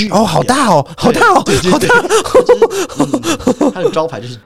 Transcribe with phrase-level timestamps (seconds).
[0.00, 1.88] 巨哦，好大哦，好大哦，好大。
[2.98, 4.38] 嗯它的招牌就是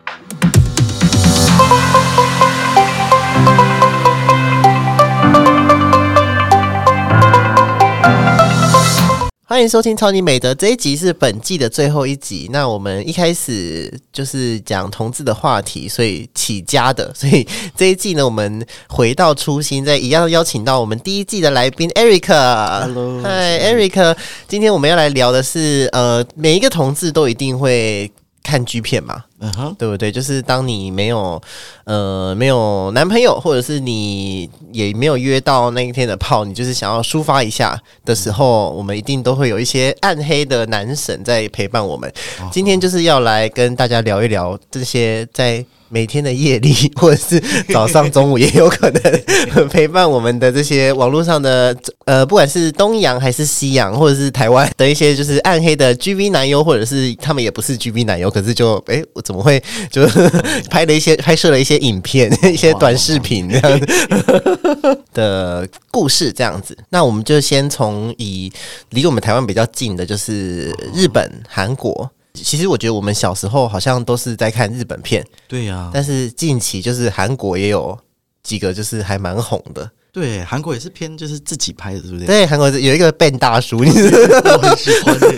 [9.55, 12.48] 欢迎收听《超级美德》这一集是本季的最后一集。
[12.50, 17.14] 那我们一开始就是讲同志的话题，所以起家的。
[17.14, 17.46] 所以
[17.77, 22.27] 这一季呢，我们回到初心，再一样邀请到我们第一季的来宾 Eric。
[22.27, 24.16] Hello，嗨，Eric。
[24.48, 28.11] 今天我们要来聊的是，呃，每一个同志都一定会
[28.42, 29.23] 看 G 片嘛？
[29.45, 30.11] 嗯哼，对不对？
[30.11, 31.41] 就是当你没有
[31.84, 42.11] 呃没有男朋友，或者是你也没有约到那一天的炮，你就是想要抒发一下的时候，我们一定都会有一些暗黑的男神在陪伴我们。
[42.51, 45.65] 今天就是要来跟大家聊一聊这些在。
[45.91, 47.39] 每天的夜里，或者是
[47.73, 60.28] 早上、中午，也有可能陪伴我们的这些网络上的呃，不管是东洋还是西洋，或者是台湾的一些就是暗黑的 GV 男优，或者是他们也不是 GV 男优，可是就哎，我怎么会就是
[60.70, 66.77] 拍了一些拍摄了一些影片、一些短视频这样子的故事这样子。
[66.90, 68.52] 那我们就先从以
[68.90, 72.10] 离我们台湾比较近的，就是日本、韩国。
[72.34, 77.96] 其实我觉得我们小时候好像都是在看日本片，对呀、但是近期就是韩国也有
[78.42, 79.88] 几个就是还蛮红的。
[80.12, 82.27] 对，韩国也是偏就是自己拍的，对不对？
[82.27, 85.32] 对，韩国有一个 Ben 大叔，你知道我很喜欢的。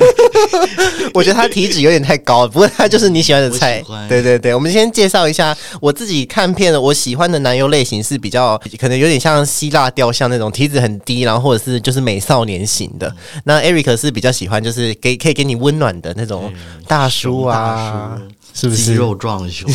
[1.15, 3.83] 我觉得他体脂有点太高了，不过他就是你喜欢的菜。
[4.09, 13.13] 对对对，我们先介绍一下我自己看片的，我喜欢的男优类型是比较可能有点像希腊雕像那种体脂很低，然后或者是就是美少年型的。
[13.45, 16.53] 那 Eric 是比较喜欢就是给可以给你温暖的那种
[16.87, 18.21] 大叔啊，
[18.57, 18.83] 是不是？
[18.83, 19.71] 肌肉壮的熊，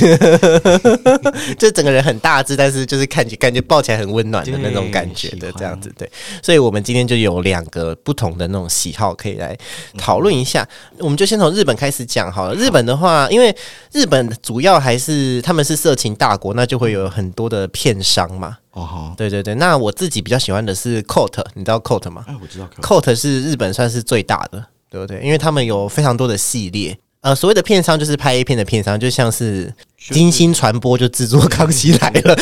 [1.60, 6.12] 就整个人很大只，但是就是看起感觉抱起来很温暖的那种感觉的对这样子，对。
[6.42, 9.56] 所以我们今天就有两个不同的那种喜好可以来
[10.00, 10.68] 讨论一下。
[10.98, 12.56] 我们就先从日本开始讲好了。
[12.56, 13.56] 日本的话，因为
[13.92, 18.58] 日本主要还是他们是色情大国，那就会有很多的片商嘛。
[18.72, 22.26] 哦，对对对，那我自己比较喜欢的是 Coat，你知道 Coat 吗？
[22.28, 25.22] 哎，我知道，Coat 是日本算是最大的，对不对？
[25.22, 26.98] 因为他们有非常多的系列。
[27.22, 29.74] 呃，所谓的片商就是拍 A 片的片商，就像是
[30.10, 32.36] 金星传播就制作《康熙来了》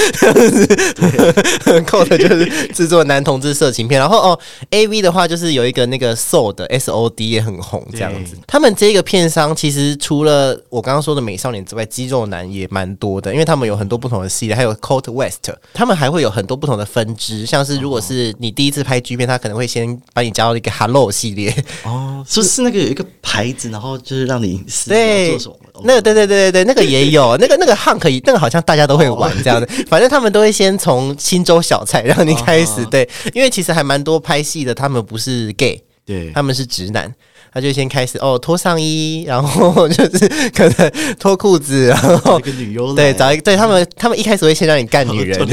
[1.83, 3.99] ，Coat 就是制作男同志色情片。
[3.99, 4.39] 然后哦
[4.69, 8.37] ，A V 的话就是有一个那个 SOD 的 S O D 也很红这样子。
[8.47, 21.53] 他们这个片商其实除了我刚刚说的美少年之外，肌肉男也蛮多的，因为他们有很多不同的系列，还有 Cold West，他们还会有很多不同的分支，像是如果是你第一次拍 G 片，他可能会先把你加到一个 Hello 系列。
[21.83, 25.55] 哦，是不是那个有一个牌子，然后就是让你私对做什么？
[25.83, 37.13] 那个对对对对对，那个也有，那个那个 hunk 可以，那个好像大家都会玩这样的， 反正他们都会先从青州小菜让你开始，哦对，因为其实还蛮多拍戏的，他们不是 gay，对，他们是直男。
[37.51, 45.39] 他就先开始哦，脱上衣，然后 就是可能脱裤子，然后一个女优对找一个对他们，他们一开始会先让你干女人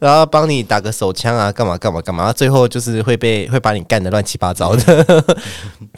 [0.00, 5.24] 然后帮你打个手枪啊，干嘛干嘛干嘛，最后就是会被会把你干的乱七八糟的，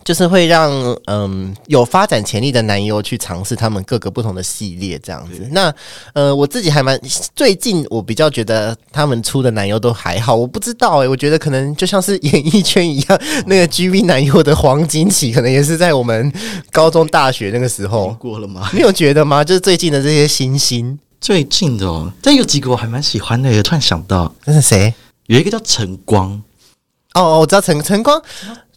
[0.05, 0.71] 就是会让
[1.07, 5.47] 嗯有发展潜力的男优去尝试他们各个不同的系列这样子。
[5.51, 5.73] 那
[6.13, 7.01] 呃我自己还蛮
[7.35, 16.33] 最近我比较觉得他们出的男优都还好，我不知道诶、我觉得可能就像是演艺圈一样，那个 GV 男优的黄金期，可能也是在我们
[16.71, 18.09] 高中大学那个时候。
[18.19, 18.69] 过了吗？
[18.73, 19.43] 你有觉得吗？
[19.45, 24.93] 就是最近的这些新星，最近的哦，但有几个我还蛮喜欢的耶，突然想到那是谁？
[25.27, 26.43] 有一个叫晨光，
[27.15, 28.21] 哦哦，我知道晨晨光，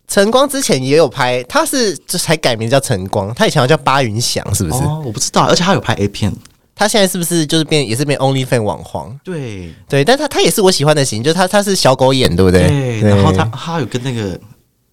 [0.07, 4.83] 晨光之前也有拍，他是就才改名叫晨光，他以前好像叫巴云翔，是不是？
[4.83, 6.31] 哦，我不知道，而且他有拍 A 片，
[6.75, 9.17] 他现在是不是就是变也是变 OnlyFan 网红？
[9.23, 12.67] 对对，但他他也是我喜欢的型，就是他他是小狗眼，对不对？
[12.67, 14.39] 对，然后他他有跟那个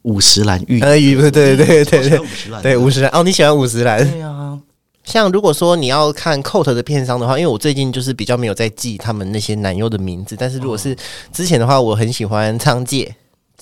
[0.03, 4.11] 五十岚玉，呃，对对对对对对五十岚，对五十岚哦，你喜欢五十岚？
[4.11, 4.59] 对啊，
[5.05, 10.97] 像如果说你要看 Coat 的片商的话，因为我最近就是比较没有在记他们那些男优的名字，但是如果是
[11.33, 13.15] 之前的话，我很喜欢仓介。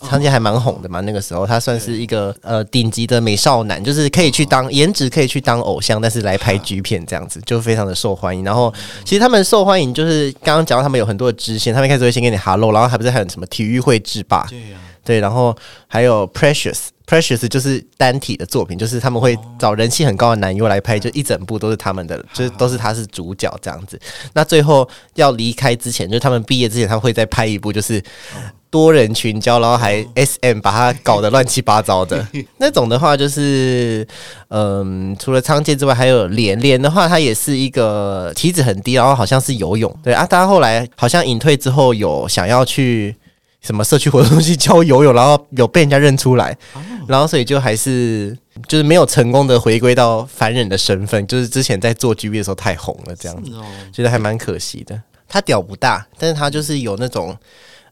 [0.02, 8.44] 仓介还蛮红的嘛，那个时候他算是一个呃顶级的美少男，就是可以去当颜值可以去当偶像，但是来拍 G 片这样子，就非常的受欢迎。
[8.44, 8.72] 然后
[9.04, 16.88] 其实他们受欢迎，就是刚刚讲到他们有很多的支线，他们一开始会先给你 Hello，然后还不是还有什么体育会制霸，对呀，对，然后还有 Precious。
[17.10, 23.98] Precious 就是单体的作品，就是他们会找人气很高的男优来拍，就一整部都是他们的，就是都是他是主角这样子。
[24.32, 28.00] 那最后要离开之前，就是他们毕业之前，他们会再拍一部，就是
[28.70, 32.24] 多人群交，然后还 SM 把他搞得乱七八糟的
[32.58, 34.06] 那种的话，就是
[34.46, 43.16] 嗯，除了仓介之外，还有连连的话，他也是一个体脂很低，然后好像是游泳，对啊，他后来好像隐退之后有想要去。
[43.60, 46.56] 什么社区活动去教游泳，然后有被人家认出来，
[47.06, 48.36] 然后所以就还是
[48.66, 55.00] 就是没有成功的回归到凡人的身份，就是之前在做 G B 的时候太红了，这样子，哦，觉得还蛮可惜的。
[55.28, 57.36] 他屌不大，但是他就是有那种。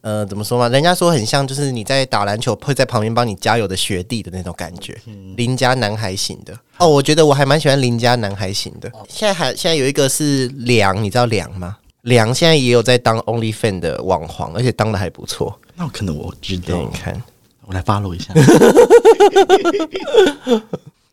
[0.01, 0.69] 呃，怎么说嘛？
[0.69, 4.97] 人家说很像，就是你在打篮球，会在旁边帮你加油的学弟的那种感觉，
[5.37, 6.57] 邻家男孩型的。
[6.79, 8.89] 哦，我觉得我还蛮喜欢邻家男孩型的。
[9.09, 11.79] 现在还现在有一个是梁，你知道梁吗？
[12.03, 15.59] 梁现在也有在当 Only Fan 的网黄，而且当的还不错。
[15.75, 17.23] 那我可能我知道你，看，
[17.67, 18.33] 我来 follow 一下。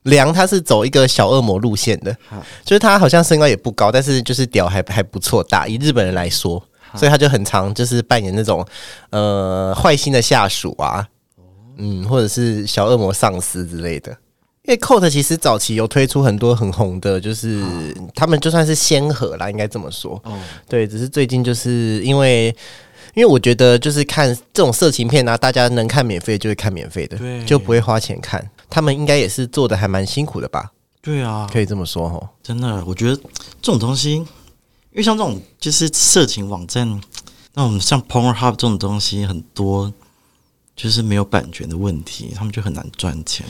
[0.03, 2.15] 梁他是走一个小恶魔路线的，
[2.63, 5.67] 就是他好像身高也不高，但是就是屌还还不错大。
[5.67, 6.63] 以日本人来说，
[6.95, 8.63] 所以他就很常就是扮演那种
[9.09, 11.07] 呃坏心的下属啊，
[11.77, 14.15] 嗯，或者是小恶魔上司之类的。
[14.67, 17.63] 因为 Coat 其实早期有推出很多很红的，就是
[18.15, 20.19] 他们就算是先河啦，应该这么说。
[20.23, 22.47] 哦，对，只是最近就是因为，
[23.13, 28.43] 因为我觉得就是看这种色情片啊，大家能看免费就会看免费的，对就不会花钱看。
[28.67, 32.29] 他们应该也是做的还蛮辛苦的吧，对啊，可以这么说哦。
[32.41, 33.15] 真的，我觉得
[33.61, 34.25] 这种东西，因
[34.95, 36.99] 为像这种就是色情网站，
[37.53, 39.93] 那我们像 Pornhub 这种东西很多，
[40.75, 43.45] 就是没有版权的问题，他们就很难赚钱。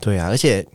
[0.00, 0.66] 对啊，而且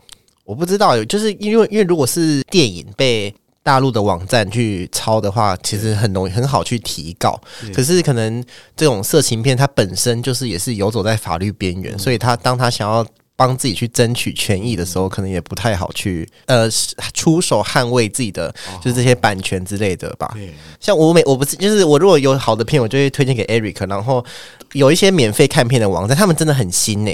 [0.45, 3.33] 我不知道，就是因为因为如果是电影被
[3.63, 7.39] 大陆的网站去抄的话，其实很容易很好去提告。
[7.73, 8.43] 可是可能
[8.75, 13.05] 这种色情片它本身就是也是游走在法律边缘，所以他当他想要。
[13.39, 16.67] 帮自己去争取权益的时候，可能也不太好去呃
[17.13, 20.27] 出手捍卫自己的，就是这些版权之类的吧。
[20.33, 23.87] 对，像我每我不是就是我如果有好的片，我就会推荐给 Eric。
[23.87, 24.25] 然后
[24.71, 27.11] 有一些免费看片的网站，他们真的很新呢、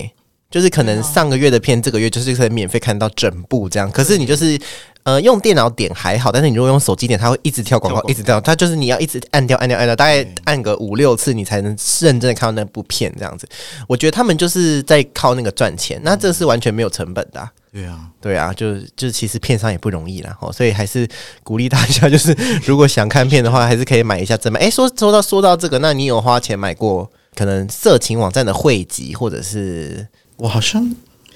[0.54, 3.90] 就是可能上个月的片，这个月就是可以免费看到整部这样。
[3.90, 4.56] 可是你就是
[5.02, 8.40] 呃用电脑点还好，但是你如果用手机点，它会一直跳广告，一直跳。
[8.40, 13.50] 它就是你要一直按掉、按掉、按掉，大概按个五六次，你才能认真的看到那部片这样子。
[13.88, 21.10] 我觉得他们就是在靠那个赚钱，那这是完全没有成本的啊、对啊，对啊，就是就是，其实片商也不容易啦，哦，所以还是
[21.44, 22.32] 鼓励大家，就是
[22.64, 24.62] 如果想看片的话，还是可以买一下正版。
[24.62, 30.08] 哎，说说到说到这个，那你有花钱买过可能色情网站的汇集，或者是
[30.44, 30.84] 我好像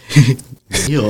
[0.68, 1.04] 没有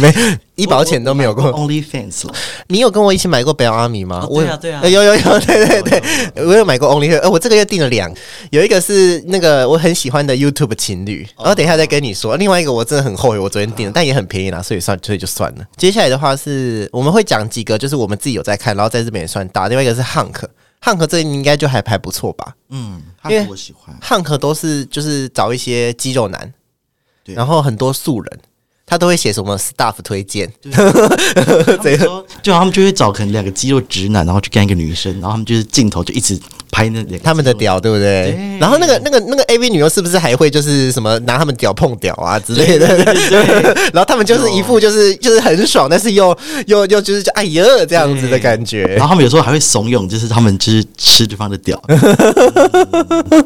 [0.00, 0.14] 没
[0.56, 2.34] 一毛钱都没有过？OnlyFans 了。
[2.68, 4.20] 你有跟我一起买过 Bell Army 吗？
[4.22, 5.82] 哦我对啊对啊呃有有有，对对
[6.32, 8.10] 对，我有买过 Only，呃，我这个月订了两，
[8.50, 12.36] 有一个是那个我很喜欢的 YouTube 情侣，然后等一下再跟你说。
[12.38, 15.64] 另外一个我真的很后悔，我昨天订了，但也很便宜啦，所以算所以就算了。
[15.76, 19.68] 接下来的话是我们会讲几个，就是我们自己有在看，然后在这边也算大。
[19.68, 20.42] 另外一个是 Hunk。
[20.84, 23.96] Hunk 这应该就还还不错吧嗯，因为他我喜欢。
[24.02, 26.52] ？Hunk 都是就是找一些肌肉男，对
[27.26, 28.40] 然后很多素人，
[28.84, 36.38] 他都会写什么 staff 推荐， 他们说，就他们就会找可能两个肌肉直男，然后去干一个女生，然后他们就是镜头就一直
[36.72, 38.32] 拍那两他们的屌，对不对？
[38.32, 42.86] 对然后那个那个那个 A V 女优是不是还会就是什么拿他们屌碰屌啊之类的？
[43.92, 46.36] 然后他们就是一副就是就是很爽，但是又
[46.66, 49.00] 又又就是就哎呀这样子的感觉然。
[49.00, 51.98] 后他们有时候还会怂恿，就是他们就是吃对方的屌，嗯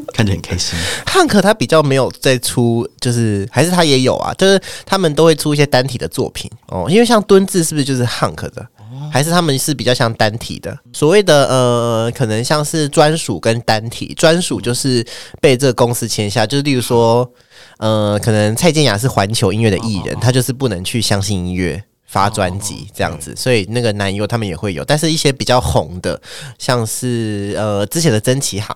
[0.14, 0.78] 看着很开心。
[1.04, 6.86] 汉克他比较没有再出，就是还是他也有啊，就是他们都会出一些单体的作品哦。
[6.88, 8.64] 因为像蹲字是不是就是汉克的？
[9.12, 10.78] 还是他们是比较像单体的？
[10.92, 15.06] 所谓的呃，可能像是专属跟单体，专属就是
[15.40, 17.30] 被这个公司签下，就是例如说，
[17.78, 21.82] 呃，可能蔡健雅是环球音乐的艺人，他就是不能去相信音乐。
[22.08, 26.18] 发专辑这样子，所以那个男优他们也会有，但是一些比较红的，
[26.56, 28.74] 像是呃之前的曾启航，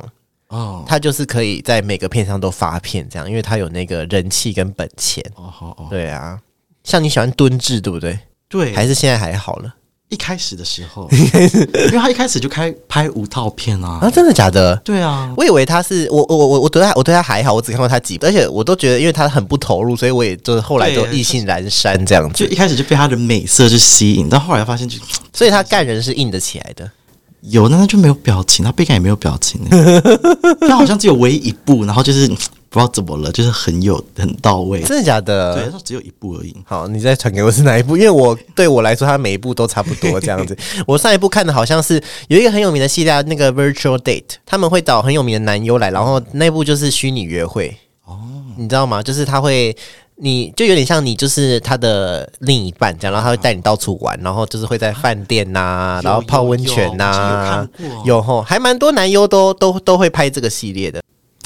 [0.48, 0.84] 哦。
[0.86, 5.24] 他就是可以在每个片上都发片，这样，因为他有那个人气跟本钱。
[5.36, 6.40] 哦好哦，对啊，
[6.82, 8.18] 像你喜欢蹲制，对不对？
[8.48, 9.74] 对，还是现在还好了
[10.10, 14.00] 一开始的时候， 因为他一开始就开拍无套片啊。
[14.02, 14.10] 啊？
[14.10, 14.76] 真的假的？
[14.84, 22.44] 对啊，我以为他是我我我我对他我对他还好，我只看过他几部，而且我都觉得，因为他很不投入，所以我也就是后来就意兴阑珊这样子。
[22.44, 24.98] 就一开始就被他的美色就吸引，但后来发现就
[25.32, 26.90] 所以他干人是硬得起来的。
[27.42, 30.00] 有，但他就没有表情，他背感也没有表情欸，
[30.68, 32.30] 他好像只有唯一一部，然后就是
[32.70, 35.54] 不知道怎么了，就是很有很到位，真的假的？
[35.56, 36.54] 对，他只有一部而已。
[36.64, 37.96] 好，你再传给我是哪一部？
[37.96, 40.56] 因为我对我来说，它每一部都差不多这样子。
[40.86, 47.76] 我上一部看的好像是有一个很有名的系列，那个 Virtual Date，他们会找很有名的男优来，然后那部就是虚拟约会。
[48.04, 48.16] 哦，
[48.56, 49.02] 你知道吗？
[49.02, 49.76] 就是他会。
[50.22, 57.66] 你就有点像你就是他的另一半这样，然后他会带你到处玩，然后就是会在饭店呐、有然后泡温泉呐、
[58.04, 61.00] 有吼，还蛮多男优都都都会拍这个系列的，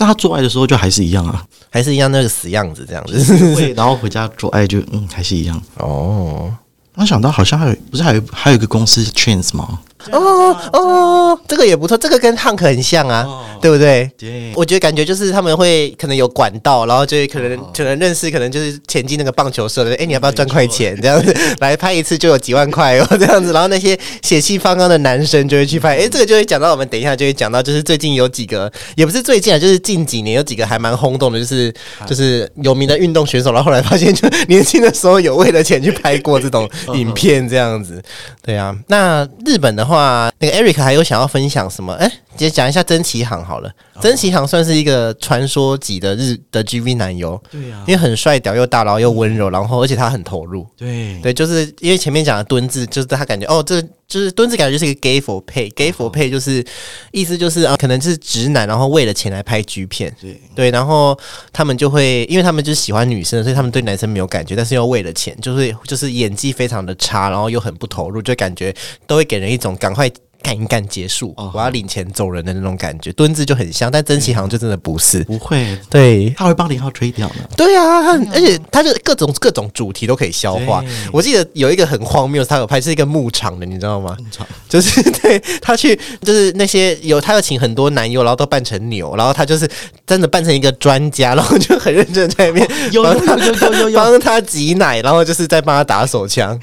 [0.04, 3.54] 但他做爱的时候就还是一样啊，还是一样那个死样子这样子。
[3.54, 5.60] 会， 然后回家做爱就嗯还是一样。
[5.78, 6.52] 哦，
[6.96, 9.78] 我想到好像还有不是还有还有一个公司 Chains 吗？
[10.12, 14.10] 哦哦，这个也不错，这个跟 Hunk 很像啊，哦对不对？
[14.18, 20.94] 对，我觉得感觉就是他们会可能有管道，然后就会可能、可能认识，可能就是前进那个棒球社的，哎，你要不要赚快钱？
[21.00, 21.34] 这样子。
[21.60, 31.72] 来拍一次就有几万块哦这样子，然后那些血气方刚的男生就会去拍，哎，这个就会讲到我们等一下就会讲到，就是最近有几个也不是最近啊，就是近几年有几个还蛮轰动的，就是
[32.06, 38.02] 就是有名的运动选手，然后后来发现就年轻的时候有为了钱去拍过这种影片这样子，
[38.44, 38.76] 对啊。
[38.88, 39.93] 那日本的话，
[40.38, 41.94] 那个 Eric 还有想要分享什么？
[41.94, 43.70] 哎，直接讲一下真奇行好了。
[44.00, 50.66] 真崎航算是一个传说级的日的 GV 男优，对呀因为很帅屌又大，然后又温柔，然后而且他很投入。
[50.76, 56.64] 对对，就是因为前面讲的蹲字，就是他感觉哦，这就是蹲字，感觉就是一个 gay for pay，gay for pay 就是
[57.12, 61.18] 意思就是啊，可能是直男，然后为了钱来拍 G 片，对对，然后
[61.52, 68.74] 他们就会，因为他们就是喜欢女生，所以他们对男生没有感觉，但是又为了钱，就是就是演技非常的差，然后又很不投入，就感觉
[69.06, 70.10] 都会给人一种赶快
[70.44, 73.10] 干一干结束，哦我要领钱走人的那种感觉。
[73.14, 75.24] 蹲姿就很像，但真崎航就真的不是。
[75.24, 77.34] 不会，对，他会帮林浩吹掉的。
[77.56, 80.84] 对啊，他很而且他就各种各种主题都可以消化。
[81.10, 84.14] 我记得有一个很荒谬，他有拍是一个牧场的，你知道吗？
[84.18, 89.66] 牧场就是对他去，就是那些有他要请很多男优，然后都扮成牛，然后他就是
[90.06, 96.58] 真的扮成一个专家，然后就很认真在那边 有帮他有有有有有 帮他挤奶，然后就是在帮他打手枪，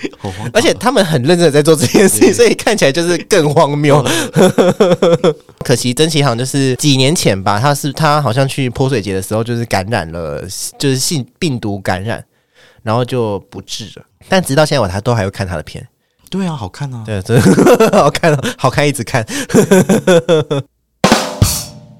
[0.53, 4.03] 而且他们很认真的在做这件事情，所以看起来就是更荒谬。
[5.63, 10.41] 可惜曾启航就是几年前吧，他是他好像去泼水节的时候，就是感染了，
[10.77, 12.23] 就是性病毒感染，
[12.83, 14.05] 然后就不治了。
[14.27, 15.87] 但直到现在我他都还会看他的片，
[16.29, 17.03] 对啊，好看啊。
[17.05, 19.25] 对，真 的好看，好看，一直看。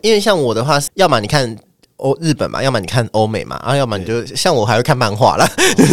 [0.02, 1.56] 因为像我的话，要么你看
[2.02, 5.48] 欧日本嘛，要么你看欧美嘛，啊，要么你就像我还会看漫画啦，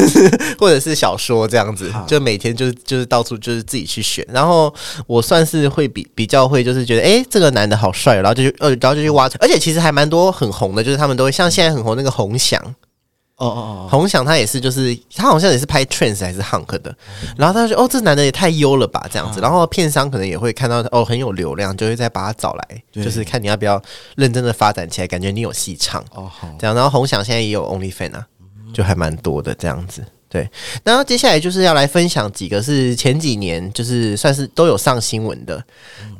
[0.58, 4.26] 或者是小说这样子，就每天就是就是到处就是自己去选。
[4.32, 4.72] 然后
[5.06, 9.28] 我算是会比比较会，就是觉得诶这个男的好帅，然后就去呃，然后就去挖。
[9.38, 12.60] 而且其实还蛮多很红的，就是他们都会像现在很红那个红翔，
[13.38, 16.94] 哦哦哦，红翔他也是，就是他好像也是拍 Trans 还是 Hunk 的，
[17.36, 23.80] 然后他就说哦，这男的也太优了吧，这样子，然后片商可能也会看到哦很有流量，就会再把他找来，就是看你要不要
[24.16, 26.04] 认真的发展起来，感觉你有戏唱。
[26.14, 26.74] 哦好，这样。
[26.74, 28.26] 然后红翔现在也有 OnlyFan 啊，
[28.72, 30.04] 就还蛮多的这样子。
[30.30, 30.46] 对，
[30.84, 35.64] 然后接下来就是要来分享几个是前几年就是算是都有上新闻的。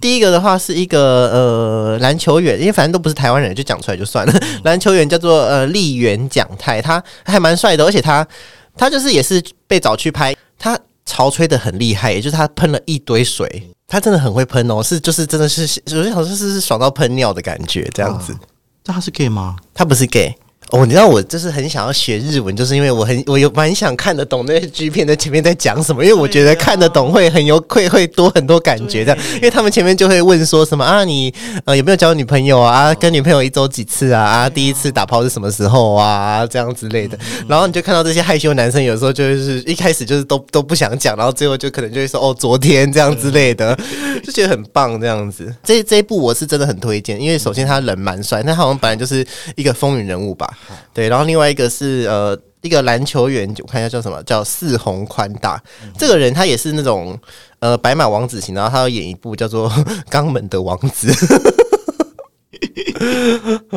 [0.00, 4.32] 第一个的话是一个呃篮球员，因为反正都不是台湾人，就讲出来就算了。
[4.64, 8.26] 篮球员叫做呃立原蒋太，他还蛮帅的，而且他
[8.74, 18.34] 他就是也是被找去拍，他潮吹的很厉害，也就是他喷了一堆水，他真的很会喷哦，是就是真的是有些好像是是爽到喷尿的感觉这样子。
[18.82, 19.56] 这他是 gay 吗？
[19.74, 20.34] 他不是 gay。
[20.70, 31.32] 哦，你知道我就是很想要学日文，就是因为我很我有蛮想看得懂那些剧片在前面在讲什么，因为我觉得看得懂会很有会会多很多感觉的，因为他们前面就会问说什么啊，你
[31.64, 32.92] 呃有没有交女朋友啊？
[32.94, 34.22] 跟女朋友一周几次啊？
[34.22, 36.46] 啊，第一次打炮是什么时候啊？
[36.46, 43.74] 这样之类的，然后你就看到这些害羞男生有时候就是一开始就是都都不想讲，然后最后就可能就会说哦昨天这样之类的，
[44.22, 45.50] 就觉得很棒这样子。
[45.64, 50.57] 这这一部我是真的很推荐，因为首先他人蛮帅，那他好像本来就是一个风云人物吧，
[50.92, 55.62] 对，然后另外一个是呃一个篮球员，我看一下叫什么，叫四红宽大。
[55.96, 57.18] 这个人他也是那种
[57.60, 59.70] 呃白马王子型，然后他要演一部叫做
[60.10, 61.12] 《肛门的王子》，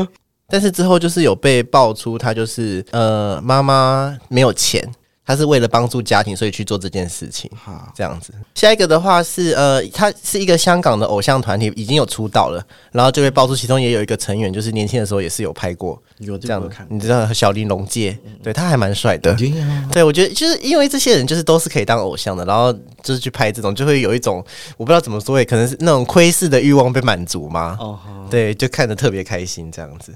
[0.50, 4.86] 但是之后就是有被爆出他就是呃妈妈没有钱。
[5.32, 7.50] 他是为了帮助家庭，所以去做这件事情。
[7.56, 8.34] 好，这样子。
[8.54, 12.62] 下一个的话是呃，他是一个香港的偶像团体，已经有出道了，
[12.92, 19.34] 然后就会爆出其中也有一个成员，就是年轻的时候也是有拍过有这样的的看，你知道小玲珑界，对他还蛮帅的。
[19.90, 24.44] 对我觉得就是因为这些人就是都是可以当偶像的，然后就是去拍这种，就会有一种
[24.76, 27.78] 我不知道怎么说，也可能是那种窥视的欲望被满足吗？
[27.80, 27.98] 哦，
[28.30, 30.14] 对，就看得特别开心这样子。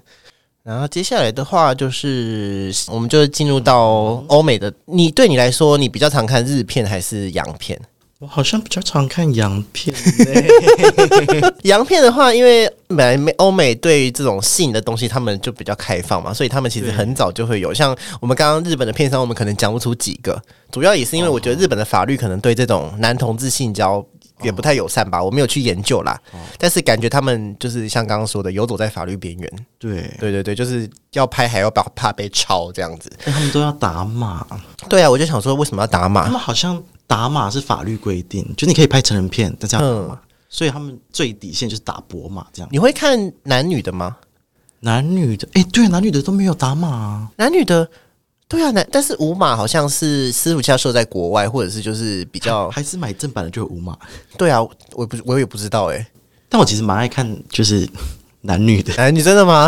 [0.65, 4.74] 然后接下来的话就是，我们就进入到欧美的。
[4.86, 7.79] 你对你来说，你比较常看日片还是洋片？
[8.17, 11.53] 我好像比较常看洋片呢。
[11.65, 17.72] 洋片的话，因为本来美欧美对于这种性的东西，他们就比较开放嘛，所以他们其实很早就会有。
[17.72, 20.41] 像我们刚刚日本的片商，我们可能讲不出几个，
[20.72, 24.03] 主要也是因为我觉得日本的法律可能对这种男同志性交
[24.41, 26.19] 也不太友善吧，我没有去研究啦。
[26.57, 29.65] 但是感觉他们就是像刚刚说的，游走在法律边缘。
[29.79, 33.11] 对，对对对，就是要拍还要怕怕被抄这样子。
[33.23, 34.45] 但他们都要打码，
[34.89, 36.31] 对啊，我就想说，为什么要打码他？
[36.31, 42.69] 们好像打码是法律规定，就你可以拍成人片，但是要打码，嗯，所以他们最底线就是打博码这样。
[42.71, 44.17] 你会看男女的吗？
[44.81, 47.31] 男女的，哎、对，男女的都没有打码啊。
[47.37, 47.89] 男女的
[48.47, 53.97] 对啊，那但是五码好像是师傅教授在国外，或者是就是比较还是买正版的就有五码。
[54.37, 54.61] 对啊，
[54.93, 56.07] 我也不我也不知道哎、
[56.47, 57.89] 但我其实蛮爱看，就是
[58.41, 58.93] 男女的。
[58.97, 59.67] 哎，你真的吗？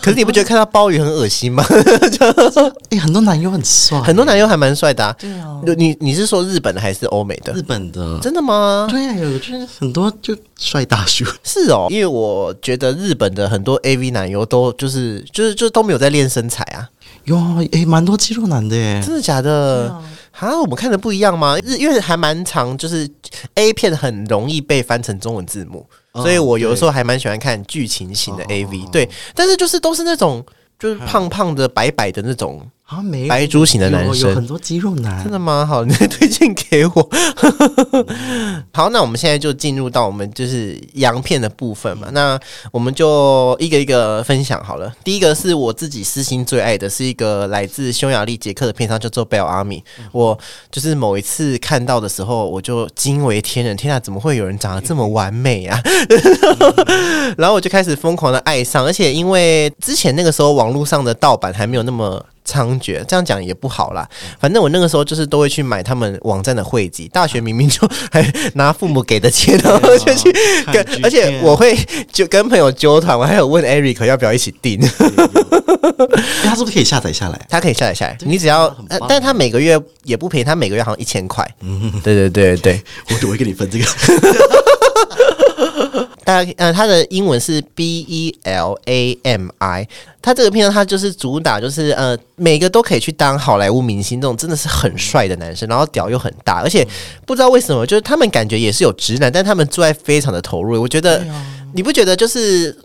[0.00, 1.64] 可是你不觉得看到鲍鱼很恶心吗？
[2.90, 5.12] 哎、很多男优很帅，很多男优还蛮帅的、啊。
[5.18, 7.62] 对啊，你你是说日本的还是欧美的日？
[7.62, 8.20] 本的。
[8.20, 8.86] 真的吗？
[8.88, 11.24] 对啊，有就是很多就帅大叔。
[11.42, 16.88] 是哦，因为我觉得日本的很多 AV 男优都就是就是就都没有在练身材啊，
[17.24, 17.36] 有
[17.72, 19.02] 诶，蛮多肌肉男的耶。
[19.04, 19.88] 真的假的？
[20.32, 21.56] 啊，我们看的不一样吗？
[21.62, 23.08] 日因为还蛮长，就是
[23.54, 30.44] A 片很容易被翻成中文字幕，哦所以我有的时候还蛮喜欢看剧情型的 AV、对，但是就是都是那种
[30.78, 32.60] 就是胖胖的、白白的那种。
[33.28, 35.32] 白猪型的男有生有很多肌肉男真。
[35.32, 35.64] 的吗？
[35.64, 37.10] 好，你推荐给我。
[38.72, 42.08] 好，那我们现在就进入到我们就是洋片的部分嘛。
[42.12, 42.38] 那
[42.70, 44.92] 我们就一个一个分享好了。
[45.02, 49.82] 第一个是我自己私心最爱的，是一个来自匈牙利捷克的片商，叫做 Bell Army。
[50.12, 50.38] 我
[50.70, 55.80] 就是某一次看到的时候，我就惊为天人，天啊，怎么会有人长得这么完美啊？
[57.38, 64.08] 然后我就开始疯狂的爱上，而且因为之前那个时候网络上的盗版还没有那么猖獗，这样讲也不好啦。
[64.40, 68.22] 反正我那个时候就是都会去买他们网站的汇集，大学明明就还
[68.54, 70.32] 拿父母给的钱，然后就去
[70.72, 71.76] 跟而且我会
[72.12, 74.90] 就跟朋友纠团，我还有问 Eric 要不要一起订，哎
[76.44, 77.46] 他是不是可以下载下来？
[77.48, 78.74] 他可以下载下来，你只要
[79.08, 81.46] 但他每个月也不便宜，他每个月好像一千块。
[82.02, 82.82] 对对对对。
[83.10, 83.84] 我我会跟你分这个。
[86.24, 89.88] 大家呃，它的英文是 B E L A M I，
[90.20, 96.86] 它这个片呢，它就是主打就是呃，每个都可以去当好莱坞明星，这种真的是很帅的男生，然后屌又很大，而且
[97.26, 100.80] 不知道为什么，就是他们感觉也是有直男，但他们做爱非常的投入。
[100.80, 101.24] 我觉得、
[101.74, 102.76] 你不觉得就是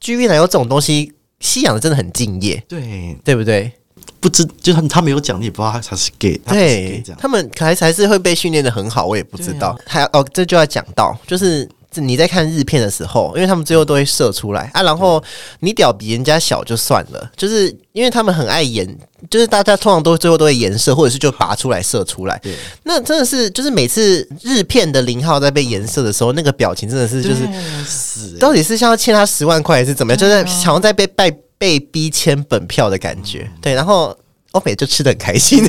[0.00, 3.72] G V 男优这种东西，吸养的真的很敬业，对，对不对？
[4.20, 7.04] 不知就是他他没有讲，你也不知道他他是 gay，对。
[7.16, 9.72] 他们还还是会被训练的很好，我也不知道。
[9.78, 15.22] 对还哦，这就要讲到，就是这你在看日片的时候，因为他们最后都会射出来啊，然后
[15.60, 18.86] 你屌比人家小就算了，就是因为他们很爱演，
[19.30, 22.40] 就是大家通常都最后都会颜射，或者是就拔出来射出来。
[22.84, 27.48] 那真的是，就是每次日片的零号在被颜射的时候，那个表情真的是就是
[27.84, 30.18] 死欸到底是像要欠他十万块，还是怎么样？
[30.18, 33.50] 就是好像在被被被逼签本票的感觉。
[33.60, 34.16] 对，然后
[34.58, 35.64] 欧美就吃的很开心，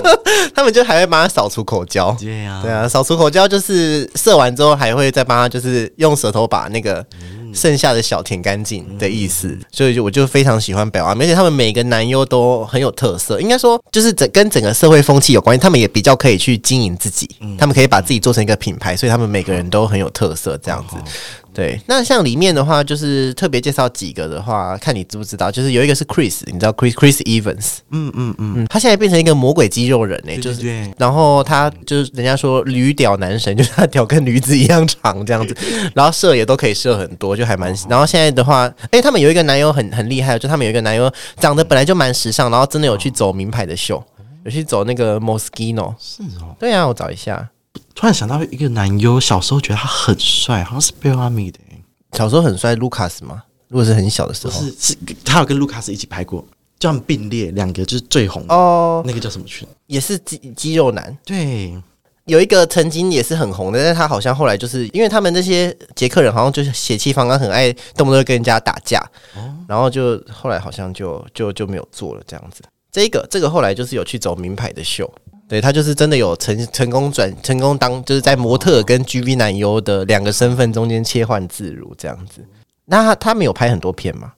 [0.54, 2.14] 他们就还会帮他扫除口交。
[2.20, 7.04] 对啊，扫除口交就是射完之后还会再帮他，就是用舌头把那个
[7.54, 9.58] 剩下的小舔干净的意思。
[9.72, 13.40] 所以就我就非常喜欢表啊，而且他们每个男优都很有特色。
[13.40, 17.28] 应该说，就是整跟整个社会风气有关系，他们也比较可以去经营自己，
[17.58, 20.96] 他们可以把自己做成一个品牌，所以他们每个人都很有特色，这样子。
[21.54, 35.56] 对，那像里面的话，就是特别介绍几个的话，看你知不知道，就是有一个是 Chris，你知道 Chris Chris Evans，嗯嗯嗯，嗯，他现在变成一个魔鬼肌肉人呢、就是然后他就是人家说驴屌男神， 就是他屌跟驴子一样长这样子，
[35.94, 37.72] 然后射也都可以射很多，就还蛮。
[37.88, 44.02] 然后现在的话，哎、他们有一个男友很很厉害，就他们有一个男友长得本来就蛮时尚，然后真的有去走名牌的秀，
[44.44, 45.94] 有去走那个 Moschino。
[46.00, 46.56] 是哦。
[46.58, 47.48] 对啊，我找一下，
[47.94, 51.82] 突然想到一个男优，小时候觉得他很帅，好像是贝尔阿米的欸，
[52.12, 53.42] 小时候很帅卢卡斯吗？
[53.68, 56.44] 如果是很小的时候，是是他有跟卢卡斯一起拍过，
[56.78, 59.66] 就他们并列，两个就是最红的，哦，那个叫什么群？
[59.86, 61.16] 也是肌肌肉男。
[61.24, 61.74] 对，
[62.26, 69.04] 有一个曾经也是很红的，但是他好像后来就是因为他们那些捷克人好像就是血气方刚，很爱动不动就跟人家打架，
[69.66, 72.62] 然后就后来好像就就就没有做了这样子。
[72.92, 75.12] 这个这个后来就是有去走名牌的秀，
[75.48, 82.44] 对他就是真的有成成功转成功当就是在模特跟 GV 男优的两个身份中间切换自如这样子。
[82.86, 84.32] 那他他没有拍很多片吗？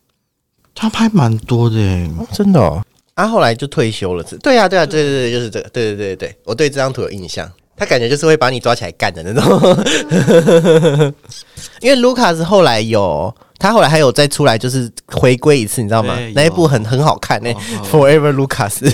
[0.75, 2.85] 他拍蛮多的欸，哦，真的哦。
[3.14, 4.37] 他、后来就退休了，是？
[4.37, 7.51] 对啊，对啊，对对对，就是这个，对对对，我对这张图有印象。
[7.75, 11.14] 他感觉就是会把你抓起来干的那种。
[11.81, 16.16] 因为卢卡斯后来有，他后来还有再出来，就是回归一次，你知道吗？
[16.35, 18.81] 那一部很很好看，那哦哦 Forever Lucas。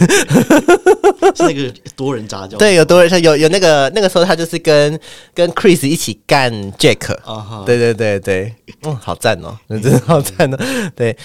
[1.34, 2.58] 是那个多人杂交。
[2.58, 4.98] 对，有多人有有那个那个时候他就是跟
[5.32, 7.16] 跟 Chris 一起干 Jack。
[7.64, 10.58] 对对对对，嗯，好赞哦，那真的好赞哦。
[10.94, 11.16] 对，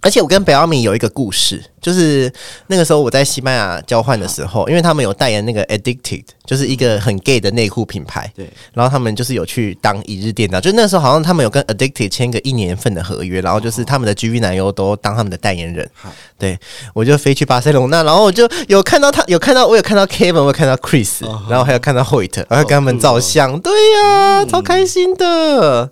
[0.00, 2.32] 而且我跟北奥米有一个故事，就是
[2.68, 8.30] 那个时候我在西班牙交换的时候，因为他们有代言那个 Addicted，就是一个很 gay 的内裤品牌。
[8.36, 15.88] 对，然后他们就是有去当一日店长，就那时候好像他们有跟 Addicted 签个一年份的合约，然后就是他们的 GV 男优都当他们的代言人。
[15.94, 16.10] 好。
[16.38, 16.56] 对
[16.94, 25.90] 我就飞去巴塞隆那，然后我就有看到他，有看到我有看到 Kevin，我有看到 Chris，、哦然后还有看到 Hoyt，然后跟他们照相，对呀、超开心的，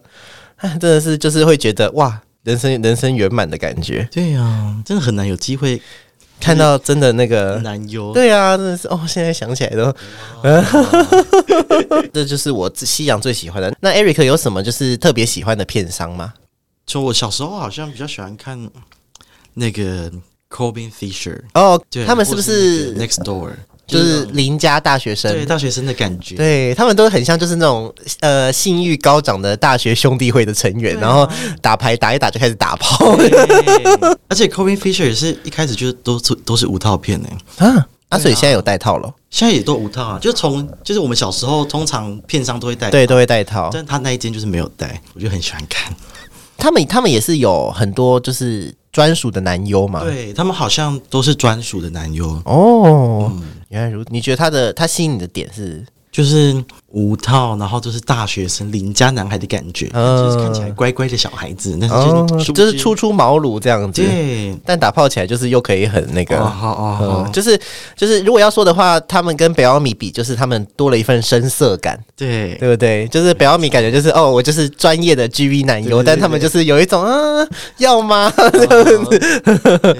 [0.59, 4.09] 哎真的是就是会觉得哇，人生人生圆满的感觉。
[4.13, 5.83] 对呀、真的很难有机会
[6.39, 7.57] 看到真的那个。
[7.57, 9.01] 男优，对啊，真的是哦！
[9.09, 9.93] 现在想起来都，
[12.15, 13.75] 这就是我西洋最喜欢的。
[13.81, 16.35] 那 Eric 有什么就是特别喜欢的片商吗？
[16.87, 18.71] 就我小时候好像比较喜欢看
[19.55, 20.09] 那个
[20.49, 23.51] Corbin Fisher，哦对，，他们是不是 Next Door？
[23.87, 25.33] 就是邻家大学生？
[25.33, 26.35] 对大学生的感觉？
[26.37, 31.29] 对他们都很像，就是那种呃性欲高涨的大学兄弟会的成员，啊然后
[31.61, 33.17] 打牌打一打就开始打炮，
[34.29, 37.87] 而且 Corbin Fisher 也是一开始就是都是都是无套片呢，啊。
[38.09, 40.17] 啊，所以现在有带套了，现在也都无套啊。
[40.23, 43.69] 就从就是我们小时候通常片商都会带，对，，都会带套。
[43.73, 45.93] 但他那一间就是没有带，我就很喜欢看。
[46.57, 50.05] 他们他们也是有很多就是专属的男优嘛。
[50.05, 53.33] 对他们好像都是专属的男优，哦，
[53.69, 54.11] 原来如此。
[54.13, 55.85] 你觉得他的他吸引你的点是？
[56.13, 64.01] 就是无套，然后就是大学生邻家男孩的感觉，嗯就是看起来乖乖的小孩子，但是哦就是，初出茅庐这样子。
[64.01, 66.39] 对，但打炮起来就是又可以很那个。
[66.39, 67.61] 哦好哦嗯，就是
[67.95, 73.07] 就是，如果要说的话，他们跟北奥米比，就是他们多了一份深色感，对对不对？
[73.09, 78.33] 就是北奥米感觉就是哦，我就是专业的 GV 男优，对对对但他们就是有一种啊，要吗？
[79.11, 79.97] 对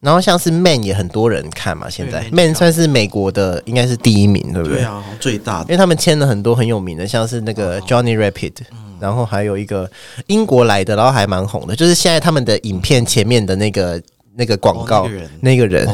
[0.00, 4.78] 然后像是 Man 也很多人看嘛，现在 Man 算是美国的应该是第一名，对不对？
[4.78, 5.64] 对啊，最大的。
[5.64, 8.54] 因为他们签了很多很有名的，像是那个 Johnny Rapid，、
[8.98, 9.90] 然后还有一个
[10.26, 14.00] 英国来的，然后还蛮红的，就是现在他们的影片前面的那个
[14.40, 15.10] 那个广告，哦
[15.42, 15.86] 那个人。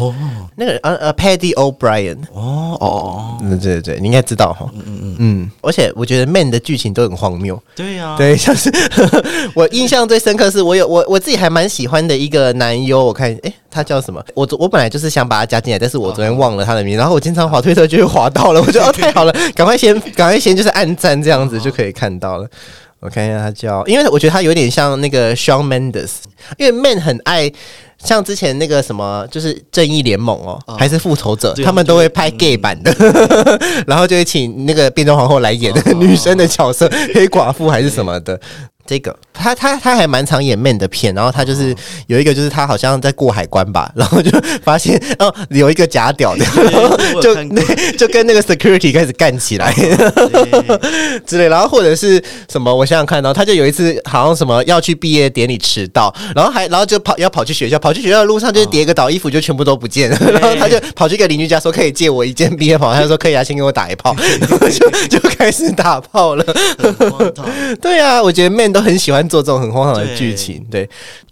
[0.59, 8.73] 那个呃呃 Paddy O'Brien，哦哦哦，嗯，对对对，你应该知道哈，嗯嗯嗯，而且我觉得 Man 的剧情都很荒谬，对啊，对，像是
[9.55, 14.25] 我印象最深刻是我有我我自己还蛮喜欢的一个男优，我看诶，他叫什么？
[14.35, 22.49] 我昨我本来就是想把他加进来，但是我昨天忘了他的名，然后我经常滑推特就会滑到了，我觉得哦 太好了，赶快先赶快先就是按赞这样子就可以看到了。
[23.01, 26.13] 我看一下他叫，因为我觉得他有点像那个 Shawn Mendes，
[26.57, 27.53] 因为 Man 很爱。
[28.05, 32.95] 像之前那个什么，就是正义联盟哦，还是复仇者，他们都会拍 gay 版的，
[33.87, 38.39] 然后就会请那个变装皇后来演那个 女生的角色，黑寡妇还是什么的。
[38.89, 41.75] 这个他他他还蛮常演 man 的片，然后他就是
[42.07, 44.31] 有一个就是他好像在过海关吧， 然后就
[44.63, 47.57] 发现哦有一个假屌的，然后就看过。
[47.99, 51.21] 就跟那个 security 开始干起来对。
[51.27, 66.45] 之类，然后或者是什么，我想想看，然后他就有一次好像什么要去毕业典礼迟到，然后还然后就跑要跑去学校，跑去学校的路上就是叠个倒衣服就全部都不见了，然后他就跑去跟邻居家说可以借我一件毕业袍，他就说可以啊，先给我打一炮，然后就就开始打炮了。
[67.81, 70.65] 对啊，我觉得 Man 都很喜欢做这种很荒唐的剧情。
[70.71, 70.89] 对，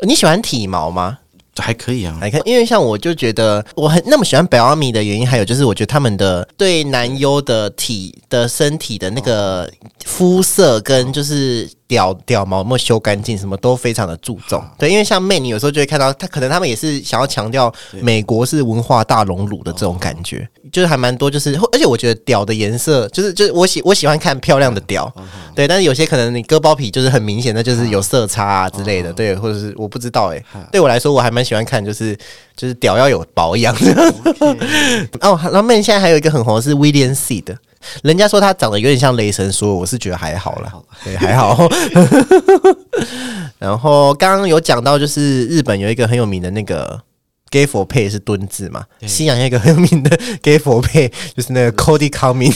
[0.07, 1.18] 你喜欢体毛吗？
[1.57, 9.70] 还可以啊，来看，因为像我就觉得我很那么喜欢 e m y 的原因，还有就是我觉得他们的对男优的体的身体的那个
[10.04, 14.62] 肤色跟就是屌屌毛有没有修干净，什么都非常的注重。
[14.79, 25.12] 对，因为像 Man，你有时候就会看到他，可能他们也是想要强调美国是文化大熔炉的这种感觉，就是还蛮多，就是而且我觉得屌的颜色，就是就是我喜我喜欢看漂亮的屌，
[25.55, 30.42] 对，但是有些可能你割包皮就是很明显的就是有色差啊之类的，对，或者是我不知道哎、
[30.73, 32.16] 对我来说我还蛮喜欢看就是
[32.57, 33.75] 就是屌要有保养
[35.20, 37.57] 哦，然后 Man 现在还有一个很红的是 William C 的，
[38.03, 40.73] 人家说他长得有点像雷神说，我是觉得还好啦，
[41.05, 41.68] 对，还好。
[43.59, 47.01] 然后刚刚有讲到，就是日本有一个很有名的那个
[47.51, 50.11] gay for pay 是蹲字嘛，西洋有一个很有名的
[50.42, 52.53] gay for pay 就是那个 Cody Cumming，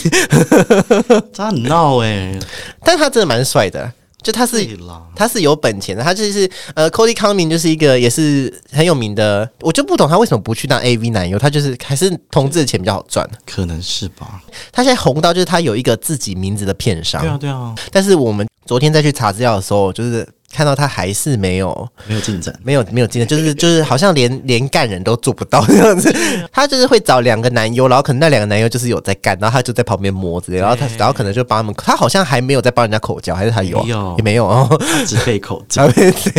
[1.33, 2.37] 他很闹哎，
[2.83, 4.67] 但他真的蛮帅的，就他是，
[5.15, 13.27] 他是有本钱的，他就是呃，Cody Cumming 就是一个也是很有名的，我就不懂他为什么不去当 AV 男优，他就是还是同志的钱比较好赚。
[13.45, 26.13] 可能是吧，他现在红到就是他有一个自己名字的片商，对啊对啊，但是我们昨天再去查资料的时候，就是看到他还是没有没有进展，没有没有进展，就是就是好像连连干人都做不到这样子。
[26.51, 33.83] 他就是会找两个男优，然后可能那两个男优就是有在干，然后他就在旁边摸之类，然后他然后可能就帮他们，他好像还没有在帮人家口交，还是他有啊？
[33.83, 34.67] 没有也没有哦。
[34.79, 36.31] 他只 被 口罩，啊，对而且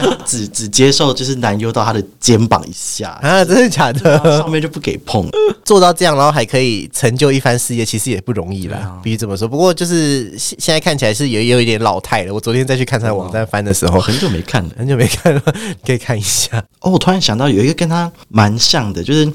[0.00, 4.38] 他只只接受就是男优到他的肩膀以下，啊，真的假的？
[4.38, 5.28] 上面就不给碰，
[5.64, 8.98] 做到这样，然后还可以成就一番事业，其实也不容易啦对啊。
[9.02, 9.46] 必须这么说。
[9.46, 12.32] 不过就是现现在看起来是也有一点老态了。
[12.32, 14.70] 我昨天再去看他的网站翻的时候，很久没看了。
[14.76, 15.40] 很久没看了，
[15.84, 16.58] 可以看一下。
[16.80, 19.30] 哦，我突然想到有一个跟他蛮像的，就是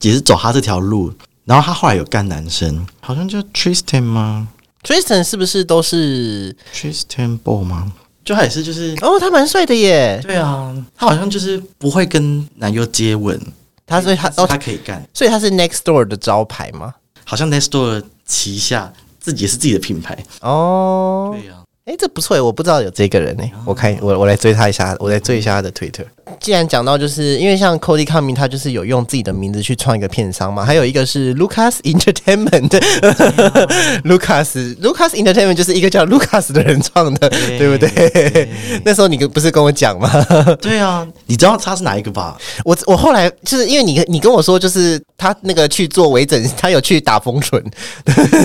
[0.00, 1.12] 也是走他这条路，
[1.44, 4.48] 然后他后来有干男生，好像叫 Tristan 吗
[4.82, 7.92] Tristan 是不是都是？？Tristan Ball 吗？
[8.22, 8.94] 就他也是就是。
[9.00, 10.20] 哦，他蛮帅的耶。
[10.22, 13.40] 对啊，他好像就是不会跟男优接吻，
[13.86, 16.92] 他所以他哦，他可以干，所以他是 Next Door 的招牌吗？
[17.24, 20.22] 好像 Next Door 旗下自己也是自己的品牌。
[20.42, 26.06] 哦，对啊，哎，这不错诶，我不知道有这个人诶，我看我我来追他一下，我来追一下他的 Twitter。
[26.40, 38.48] 既然讲到，就是因为像 Cody c o m i n g 他就是有用自己的名字去创一个片商嘛，还有一个是 Lucas Entertainment，Lucas Lucas Entertainment 就是一个叫 Lucas 的人创的，对不对？
[38.82, 40.10] 那时候你跟不是跟我讲吗？
[40.62, 42.34] 对啊，你知道他是哪一个吧？
[42.64, 47.62] 我我后来就是因为你你跟我说，就是他那个去做微整， 他有去打封唇，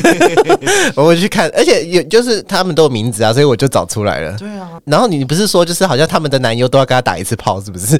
[0.95, 4.37] 我去看，而且有就是他们都有名字啊，所以我就找出来了。
[4.37, 7.97] 对啊，然后你不是说就是好像他们的男优都要跟他打一次炮，是不是？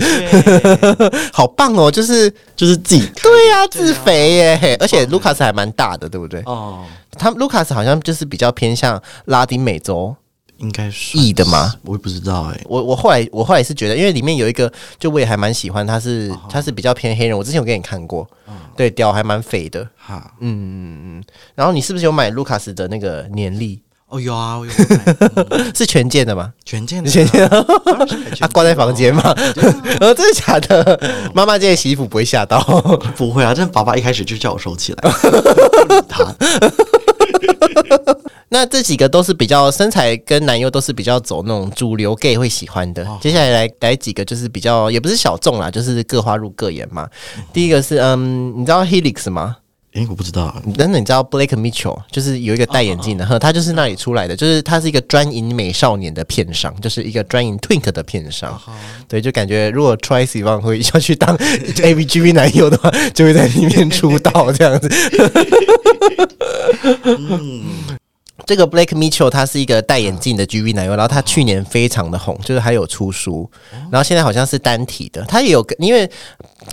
[1.33, 1.89] 好棒哦！
[1.91, 4.77] 就是就是自己对呀，自肥耶！
[4.79, 6.41] 而且卢卡斯还蛮大的，对不对？
[6.45, 6.83] 哦，
[7.17, 10.15] 他卢卡斯好像就是比较偏向拉丁美洲
[10.59, 11.73] 应该是裔的吗？
[11.83, 12.61] 我也不知道哎。
[12.65, 17.37] 我我后来我后来是觉得，因为里面有一个，就我也还蛮喜欢，他是他是比较偏黑人。
[17.37, 18.27] 我之前有给你看过，
[18.75, 19.87] 对，屌还蛮肥的。
[19.97, 21.23] 哈，嗯嗯嗯。
[21.55, 23.81] 然后你是不是有买卢卡斯的那个年历？
[24.07, 24.65] 哦，有啊，有
[25.75, 26.51] 是全件的吗？
[26.65, 27.47] 全件的，全件。
[28.39, 29.21] 他挂在房间吗？
[29.99, 30.99] 呃，真的假的？
[31.31, 32.59] 妈妈今天洗衣服不会吓到？
[33.15, 35.11] 不会啊，这爸爸一开始就叫我收起来。
[36.09, 36.25] 他。
[38.49, 43.07] 那这几个都是比较身材跟男优都是比较走那种主流 gay 会喜欢的。
[43.21, 47.07] 接下来来来几个就是比较也不是小众啦，就是各花入各眼嘛。
[47.53, 49.57] 第一个是嗯，你知道 Helix 吗？
[49.93, 50.55] 哎，我不知道。
[50.77, 58.59] 等等，你知道 Blake Mitchell 就是有一个戴眼镜的，呵，他就是那里出来的，就是他是一个专营美少年的片商，就是一个专营 Twink 的片商。
[59.07, 64.89] 对，就感觉如果 Tracy 方会要去当 AVGV 男友的话，就会在里面出道这样子。
[67.05, 67.98] 嗯。
[68.49, 73.47] 这个 Blake Mitchell 他是一个戴眼镜的 G V 男优，然后他去年非常的红，就是还有出书，
[73.91, 75.23] 然后现在好像是单体的。
[75.25, 76.09] 他也有因为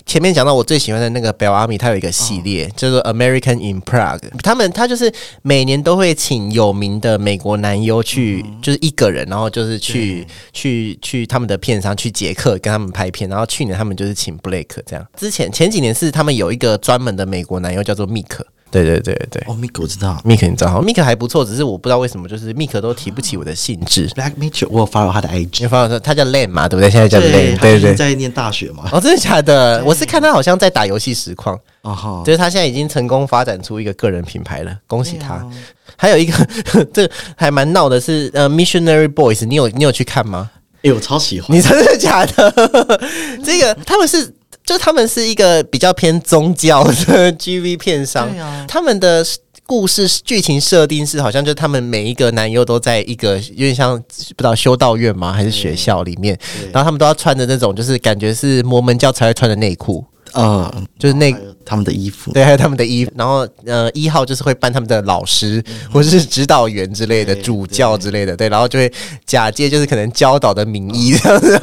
[0.07, 4.23] 前面讲到我最喜欢的那个 Bell Army，他有一个系列叫做 American in Prague。
[4.43, 5.12] 他们他就是
[5.43, 13.29] 每年都会请有名的美国男优去，就是一个人，然后就是去去去他们的片商去捷克跟他们拍片。
[13.29, 15.07] 然后去年他们就是请 Blake 这样。
[15.15, 18.41] 之前前几年是他们有一个专门的美国男优叫做 Mick。
[18.71, 24.09] 对对对对，哦，Mik 我知道，Mik 你知道，Mik 还不错，只是我不知道为什么，就是 Mik 都提不起我的兴致。
[24.09, 26.91] Black Mitchell，我发了他的 IG，你发了说他叫 Len 嘛，对不对？
[26.91, 28.89] 现在叫 Len，对对，在念大学嘛。
[28.91, 29.83] 哦，真的假的？
[29.85, 35.47] 我是看他好像在打游戏实况，哦哈，就是他现在已经成功发展出一个个人品牌了，恭喜他。
[35.97, 36.47] 还有一个，
[36.93, 40.51] 这还蛮闹的是，呃，Missionary Boys，你有你有去看吗？
[40.83, 42.53] 哎，我超喜欢，你真的假的？
[43.45, 44.35] 这个他们是。
[44.67, 48.29] 就他们是一个比较偏宗教的 G V 片商，
[48.67, 49.25] 他们的
[49.65, 55.33] 故事剧情设定是好像就他们每一个男优都在一个有点像不知道修道院吗？
[55.33, 56.39] 还是学校里面，
[56.73, 60.05] 然后他们都要穿着那种就是感觉是摩门教才会穿的内裤。
[60.37, 63.11] 嗯，就是那他们的衣服，对，还有他们的衣服。
[63.16, 68.49] 然后，呃，一号就是会扮他们的老师或者是指导员之类的，主教之类的，对。
[68.49, 68.92] 然后就会
[69.25, 71.59] 假借就是可能教导的名义这样 子，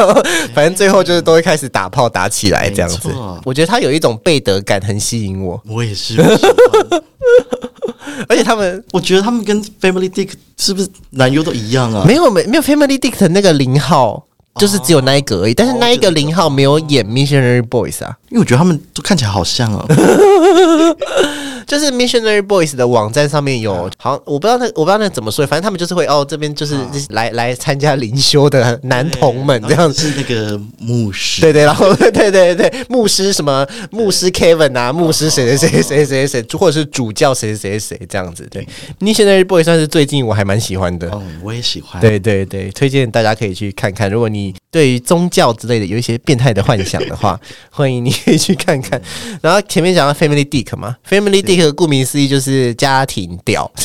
[0.53, 3.09] 反正最后就是都会开始打炮打起来这样子。
[3.45, 5.61] 我觉得他有一种背德感，很吸引我。
[5.67, 6.19] 我也是，
[8.27, 12.03] 而且他们，我觉得他们跟 Family Dick 是不是男优都一样啊？
[12.05, 14.25] 没有，没没有 Family Dick 的那个零号。
[14.55, 19.85] 就是只有那一个而已，但是那一个零号没有演 Missionary Boys 啊，因为我觉得他们都看起来好像啊。
[21.73, 26.77] 就是 Missionary Boys 的网站上面有，好，我不知道那我不知道那怎么说，反正他们就是会哦，这边就是
[27.09, 38.67] 来来参加灵修的男童们这样子，是那个牧师，对对，然后 对对对对，牧师什么牧师 Kevin 啊，牧师谁谁谁谁谁谁，或者是主教谁谁谁谁这样子，对
[38.99, 47.39] ，Missionary Boys 算是最近我还蛮喜欢的，哦，我也喜欢，对对对，推荐大家可以去看看，如果你对于宗教之类的有一些变态的幻想的话，
[47.71, 49.01] 欢迎你可以去看看。
[49.41, 51.62] 然后前面讲到 Family Dick 嘛，Family Dick。
[51.63, 53.71] 这个顾名思义就是家庭调，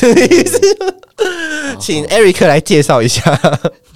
[1.79, 3.39] 请 Eric 来介绍一下。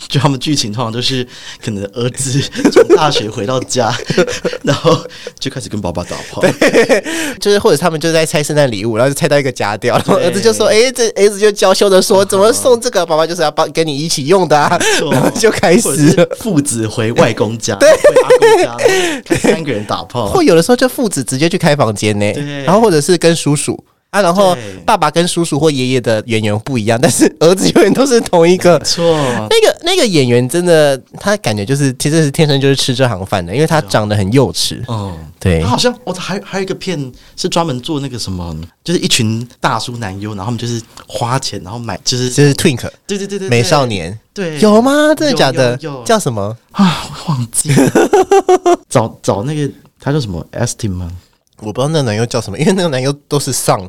[0.10, 1.26] 就他们剧情通常都是
[1.64, 2.38] 可能儿子
[2.72, 3.96] 从大学回到家，
[4.64, 5.00] 然后
[5.40, 6.42] 就开始跟爸爸打炮。
[6.42, 13.06] 对，就是或者他们就在拆圣诞礼物，然后就拆到一个家掉，然后儿子就说：“哎，这儿子就娇羞的说，怎么送这个？
[13.06, 14.58] 爸爸就是要帮跟你一起用的。”
[15.10, 20.28] 然后就开始父子回外公家，对，回阿公家，三个人打炮。
[20.28, 22.26] 或有的时候就父子直接去开房间呢，
[22.66, 23.82] 然后或者是跟叔叔。
[24.14, 28.78] 啊，然后爸爸跟叔叔或爷爷的演员不一样，但是儿子永远都是同一个。
[28.86, 29.04] 错，
[29.50, 34.84] 那个那个演员真的，他感觉就是其实是天生就是吃这行饭的，因为他长得很幼稚。
[34.88, 35.62] 嗯，对。
[35.62, 45.16] 他好像我还还有一个片是专门做那个什么，就是一群大叔男优，然后他们就是花钱，然后买就是就是 Twink，对对对对，美少年，对，有吗？
[45.16, 45.76] 真的假的？
[45.82, 47.10] 有叫什么啊？
[47.28, 47.72] 忘记。
[48.88, 51.12] 找找那个他叫什么 Estim 吗？
[51.66, 53.80] 我不知道那个男优叫什么，因为那个男优都是上，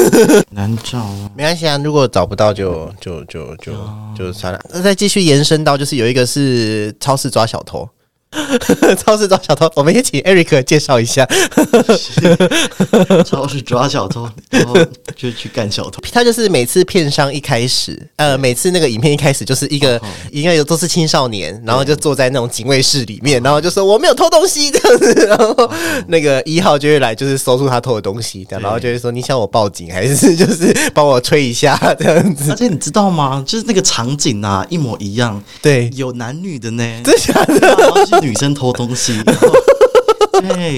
[0.50, 1.30] 难找啊。
[1.36, 3.72] 没关系啊，如果找不到就就就就
[4.16, 4.60] 就算了。
[4.72, 7.88] 那再继续延伸到，就是有一个是超市抓小偷。
[8.98, 11.26] 超市抓小偷，我们也请 Eric 介绍一下。
[13.24, 14.74] 超市抓小偷，然后
[15.16, 16.00] 就去干小偷。
[16.12, 25.70] 他就是每次片商一开始，呃，每次那个影片一开始就是一个，应该有都是青少年，然后就坐在那种警卫室里面，然后就说我没有偷东西这样子， 然后
[26.08, 32.50] 那个一号就会来，就是搜出他偷的东西，然后就会说你想我报警还是就是帮我吹一下这样子。
[32.50, 33.42] 而且你知道吗？
[33.46, 37.76] 就是那个场景啊，一模一样，对，有男女的呢，真假的？
[38.24, 39.22] 女生偷东西，
[40.40, 40.76] 对，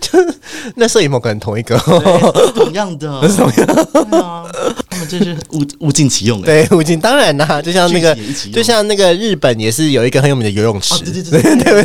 [0.00, 0.34] 就是
[0.76, 6.44] 那摄影某个人同一个，对同样的， 同样，对啊，他们真是物 物尽其用哎。
[6.44, 8.16] 对，物尽当然啦，就像那个
[8.52, 11.82] 就像那个日本也是有一个很有名的游泳池，啊对对对 对对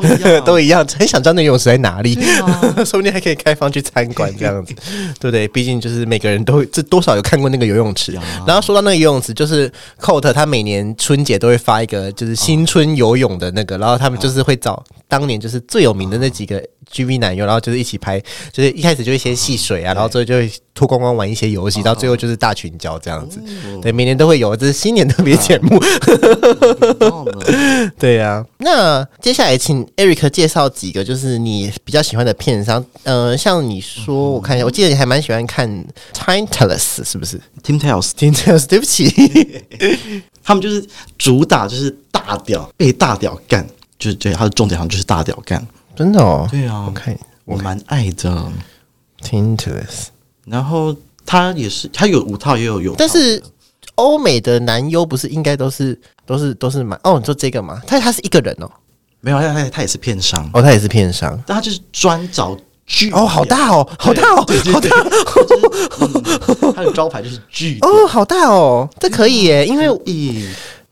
[0.00, 0.16] 不对？
[0.18, 4.74] 对 都一样，很想知道那游泳池在哪里，啊说不定还可以开放去参观这样子，
[5.20, 5.46] 对不对？
[5.48, 8.22] 毕竟就是每个人都会这多少有看过那个游泳池啊。
[8.46, 18.20] 然后说到那个游泳池，就是 Coat 他每年春节都会发一个就是新春游泳的那个，然后他们就是会找当年就是最有名的那几个 GV 男优，然后就是一起拍，
[18.52, 23.40] 就是一开始就会先戏水啊，然后最后就会脱光光玩一些游戏，到最后就是大群交这样子。
[23.80, 25.80] 对，每年都会有，这是新年特别节目。
[27.98, 32.84] 对呀、那接下来请 Eric 介绍几个就是你比较喜欢的片商。
[33.04, 39.62] 呃，像你说，我看一下，我记得你还蛮喜欢看 Timeless，是不是 Team Tales，？Timeless，对不起，
[40.42, 40.84] 他们就是
[41.18, 43.66] 主打就是大屌被大屌干，
[43.98, 45.64] 就是对，他的重点好像就是大屌干。
[45.96, 46.46] 真的哦。
[46.50, 48.52] 对啊我看我蛮爱的。
[49.22, 50.08] Timeless，
[50.44, 53.42] 然后他也是，他有五套也有有，但是
[53.94, 57.18] 欧美的男优不是应该都是都是都是蛮哦？
[57.18, 57.80] 你说这个嘛？
[57.86, 58.70] 他他是一个人哦，
[59.22, 61.42] 没有，他他他也是片商，哦，他也是片商。
[61.46, 62.54] 但他就是专找
[62.84, 64.90] 剧哦，好大哦，好大哦，好大
[66.00, 70.46] 嗯他的招牌就是剧哦，好大哦，这可以耶，因为咦，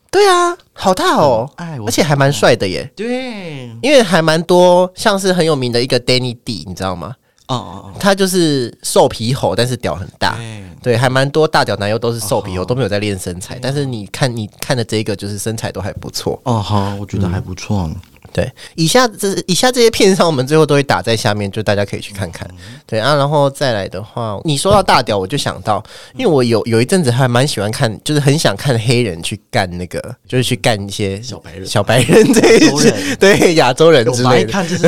[0.09, 2.89] 对啊，好大哦，哎，而且还蛮帅的耶。
[2.95, 7.15] 对，因为还蛮多，像是很有名的一个 Danny D，你知道吗？
[7.47, 10.35] 哦哦哦，他就是瘦皮猴，但是屌很大。
[10.37, 13.59] 对，对，还蛮多大屌男优都是瘦皮猴，都没有在练身材。
[13.61, 16.39] 但是你看，你看的这个就是身材都还不错。
[16.43, 17.89] 哦好，我觉得还不错。
[18.33, 22.49] 对，以下这以下这些片上，我们最后都会打在下面，就大家可以去看看。
[22.87, 25.83] 对啊，然后再来的话，你说到大屌，我就想到，
[26.17, 34.51] 因为我有有一阵子还蛮喜欢看，就是很想看黑人去干那个，就是去干一些小白人小白人对亚洲人 对亚洲人我之类的。
[34.51, 34.81] 看就是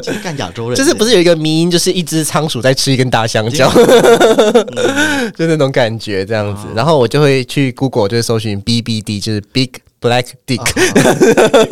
[0.00, 3.70] 就是干亚洲人，就是不是有一个迷因，就是一只仓鼠在吃一根大香蕉，
[5.36, 6.66] 就那种感觉这样子。
[6.74, 9.70] 然后我就会去 Google 就是搜寻 BBD，就是 Big
[10.00, 10.64] Black Dick，、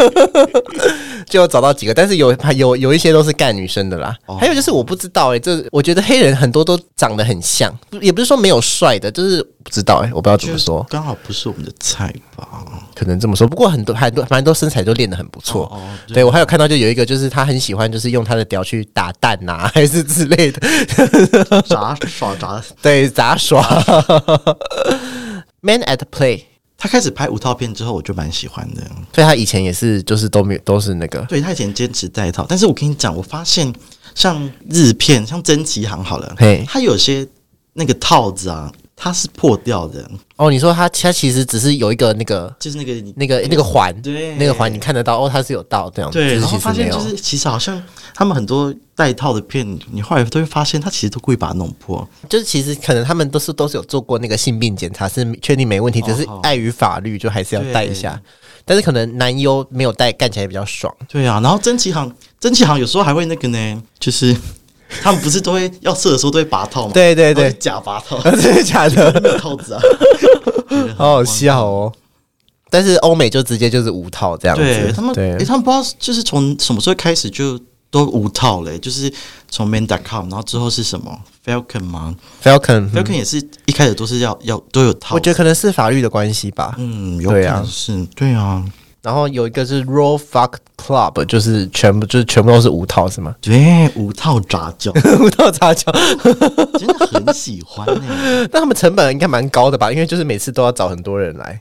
[1.28, 4.14] 就找到几个，但是有有有一些都是干女生的啦。
[4.38, 12.46] 还有就是我不知道哎、这我觉得黑人很多都长得很像，也不是说没有帅的，就是不知道哎、我不知道怎么说，刚好不是我们的菜吧？
[12.94, 13.46] 可能这么说。
[13.46, 15.64] 不过很多很多蛮多身材都练得很不错。
[15.66, 15.80] 哦，
[16.12, 20.60] 对，我还有看到，就有一个，就是他很喜欢，就是用他的屌去打蛋呐、 还是之类的，
[21.62, 23.62] 杂耍杂，对，杂耍。
[25.60, 26.42] Man at Play，
[26.80, 28.80] 他开始拍五套片之后，我就蛮喜欢的。
[29.12, 33.70] 所以他以前也是，就是都没有，都是那个，对他以前坚持带套，但是我跟你讲，我发现
[34.14, 37.26] 像日片，像真奇行好了嘿，他有些
[37.72, 46.98] 那个套子啊，它是破掉的，哦，你说它它其实只是有一个那个就是那个那个那个环，对那个环你看得到，哦，它是有到这样子，对，然后发现就。
[47.00, 47.80] 是其实好像
[48.12, 52.06] 他们很多带套的片，你后来都会发现他其实都故意把它弄破。
[52.28, 58.20] 就是其实可能他们都是都是有做过那个性病检查，是确定没问题，只是哦碍于法律就还是要带一下。
[58.64, 60.94] 但是可能男优没有带，干起来比较爽。
[61.08, 64.36] 对啊，然后曾奇航，曾奇航有时候还会那个呢，就是
[65.02, 66.92] 他们不是都会要射的时候都会拔套吗？
[66.94, 69.20] 对对对假拔套， 真的假的？
[69.20, 69.80] 没有套子啊。
[70.96, 71.92] 好好笑哦。
[72.70, 77.58] 但是欧美就直接就是无套这样子，对他们，对诶，他们不知道就是从什么时候开始就
[77.90, 79.10] 都无套嘞，就是
[79.50, 86.74] 从 man.com，然后之后是什么 Falcon 吗、Falcon，f a l c o n 也是一开始都是要要都有套，我觉得可能是法律的关系吧。
[86.76, 88.62] 嗯，有可能是，对啊，
[89.08, 93.34] 然后有一个是 Raw Fuck Club，就是全部就是全部都是无套是吗？
[93.40, 95.90] 对，无套杂交， 无套杂交，
[96.78, 98.02] 真的很喜欢呢。
[98.52, 99.90] 但他们成本应该蛮高的吧？
[99.90, 101.58] 因为就是每次都要找很多人来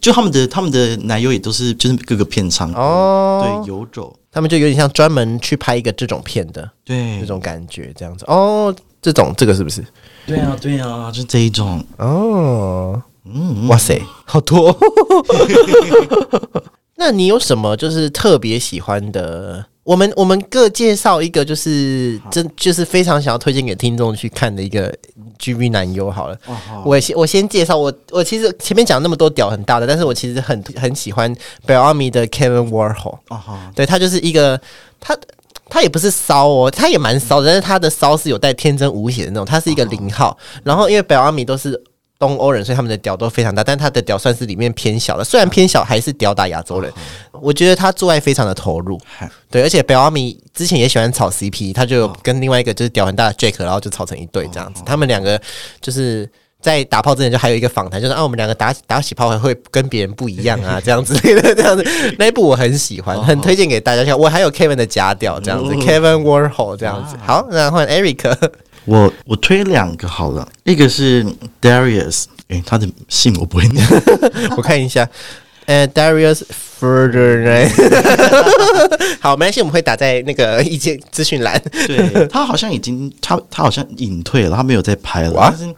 [0.00, 3.62] 就他们的他们的奶油也都是就是各个片场哦。
[3.62, 8.74] 对，游走，他们就有点像专门去拍一个这种片的对这种感觉，这样子哦。
[9.02, 9.84] 这种这个是不是？
[10.26, 14.74] 对啊，对啊，就这一种，哦，嗯，哇塞，好多。
[16.96, 24.92] 那你有什么就是特别喜欢的我们我们各介绍一个，就是真就是非常想要推荐给听众去看的一个
[25.38, 26.36] G V 男优好了。
[26.84, 31.32] 我先我先介绍我我其实前面讲那么多屌很大的，但是我其实很很喜欢
[31.66, 33.18] Bellamy 的 Kevin Warhol。
[33.74, 34.60] 对他就是一个
[34.98, 35.16] 他
[35.68, 39.44] 他也不是骚哦，他也蛮骚，但是他的骚是有带天真无邪的那种。
[39.44, 41.80] 他是一个零号，然后因为 Bellamy 都是。
[42.18, 46.92] 东欧人，所以他们的屌都非常大，但他的屌算是里面偏小的，虽然偏小，还是屌打亚洲人。
[47.32, 48.98] 我觉得他做爱非常的投入，
[49.50, 54.82] 对，而且 e a m y 之前也喜欢炒 CP，他就跟另外一个就是屌很大的 Jack，然后就炒成一对这样子。
[54.86, 55.38] 他们两个
[55.82, 56.26] 就是
[56.62, 61.84] 在打炮之前就还有一个访谈，就是啊，我们两个打打起炮会跟别人不一样啊，这样子的这样子。
[62.18, 64.18] 那一部我很喜欢，很推荐给大家看。
[64.18, 67.14] 我还有 Kevin 的假屌这样子，Kevin Warhol 这样子。
[67.22, 68.34] 好，那换 Eric。
[68.86, 71.26] 我我推两个好了，一个是
[71.60, 73.86] Darius，哎，他的姓我不会念，
[74.56, 75.06] 我看一下，
[75.66, 76.42] 呃，Darius
[76.80, 77.68] Further，
[79.20, 81.60] 好，没关系，我们会打在那个意见资讯栏。
[81.86, 85.32] 对他好像已经他他好像隐退了，他没有在拍了。
[85.50, 85.74] 但是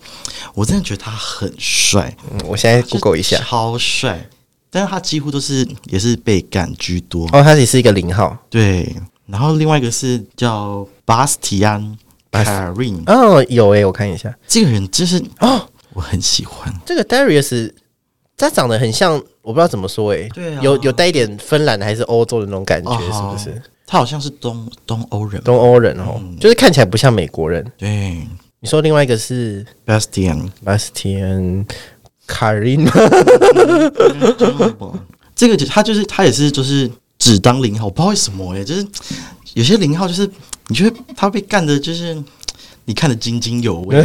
[0.54, 4.28] 我真的觉得他很帅，嗯，我现在 Google 一下，超帅，
[4.70, 7.26] 但是他几乎都是也是被赶居多。
[7.32, 8.94] 哦，他也是一个零号，对。
[9.26, 11.96] 然后另外一个是叫巴斯提安。
[12.44, 16.72] Karin 哦，有诶，我看一下，这个人就是哦，我很喜欢。
[16.84, 17.72] 这个 Darius，
[18.36, 23.62] 他长得很像，我不知道怎么说诶，对，有有带一点芬兰还是欧洲的那种感觉，是不是？
[23.86, 27.64] 他好像是东东欧人，东欧人哦，就是看起来不像美国人。
[27.78, 28.26] 对，
[28.60, 31.64] 你说另外一个是？Bastian，Bastian
[32.26, 32.86] Karin，
[35.34, 38.86] 这个就他就是他也是就是只当零号，我不知道为什么诶，就是
[39.54, 40.30] 有些零号就是。
[40.70, 42.14] 你觉得他被干的，就是
[42.84, 44.04] 你看的津津有味，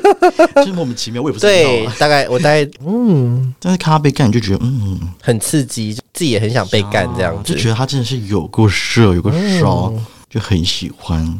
[0.56, 1.52] 就是莫名其妙，我也不知道。
[1.52, 9.30] 对，大概我大概 嗯，但是看他被干，你就觉得嗯，很刺激，自己也很想被干，这样就觉得他真的是有过射，有过
[9.60, 9.92] 烧，
[10.30, 11.38] 就很喜欢。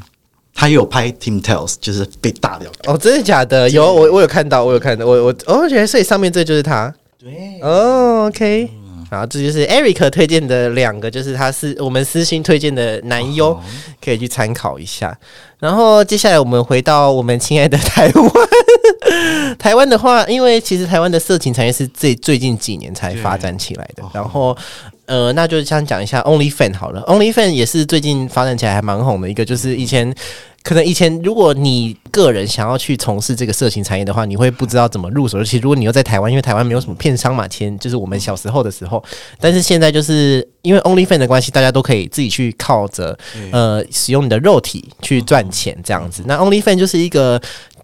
[0.55, 2.71] 他有拍 Team Tales，就是被大掉。
[2.85, 3.71] 哦，真的假的？
[3.71, 6.95] 有我我有看到，我有看到，我我哦，原来所以上面这就是他。
[7.19, 8.71] 对，哦，OK。
[9.11, 13.59] 然后这就是 Eric 推荐的两个，就是他是我们私心推荐的男优，
[14.05, 15.17] 可以去参考一下。
[15.59, 18.31] 然后接下来我们回到我们亲爱的台湾。
[19.59, 24.03] 台湾的话，因为其实台湾的色情产业是最最近几年才发展起来的。
[24.13, 24.57] 然后，
[25.07, 27.01] 呃，那就先讲一下 OnlyFan 好了。
[27.03, 30.15] OnlyFan 也是最近发展起来还蛮红的一个，就是以前。
[30.69, 35.39] 可能以前如果你个人想要去从事这个色情产业的话，你会不知道怎么入手。
[35.39, 39.03] 而且如果你又在台湾，因为台湾没有什么片商嘛，前就是我们小时候的时候。
[39.41, 43.19] 但是现在就是因为 OnlyFans 的关系，大家都可以自己去靠着
[43.51, 46.23] 呃使用你的肉体去赚钱这样子。
[46.27, 47.41] 那 OnlyFans 就是一个。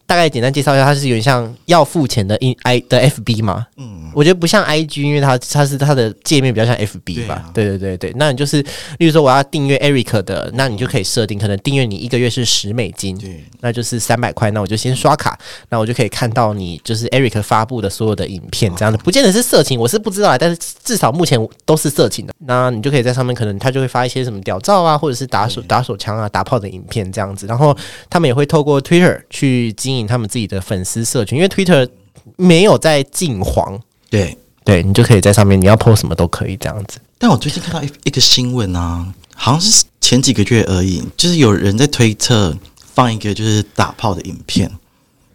[0.06, 3.66] 大概简单介绍一下，它是有点像要付钱的 I 的 FB 嘛？
[3.76, 7.50] 嗯，我觉得不像 IG，因为它它是它的界面比较像 FB 吧？
[7.54, 8.62] 对对对对，那你就是，
[8.98, 15.38] 例如说我要订阅 Eric 的，那你就可以设定，可能订阅你一个月是十美金，对，那就是三百块，那我就先刷卡，
[15.70, 27.74] 那我就可以看到你就是 Eric 发布的所有的影片，这样的，不见得是色情，我是不知道啊，但是至少目前都是色情的，那你就可以在上面，可能他就会发一些什么屌照啊，或者是打手打手枪啊、打炮的影片这样子，然后
[28.10, 29.93] 他们也会透过 Twitter 去经。
[30.02, 31.88] 他们自己的粉丝社群，因为 Twitter
[32.36, 33.80] 没有在禁黄，
[34.10, 36.98] 对对，你就可以在上面，你要 post 什么都可以这样子。
[37.18, 42.56] 但我最近看到一一个新闻啊，好像是前几个月而已，就是有人在推特
[42.94, 44.70] 放一个就是打炮的影片，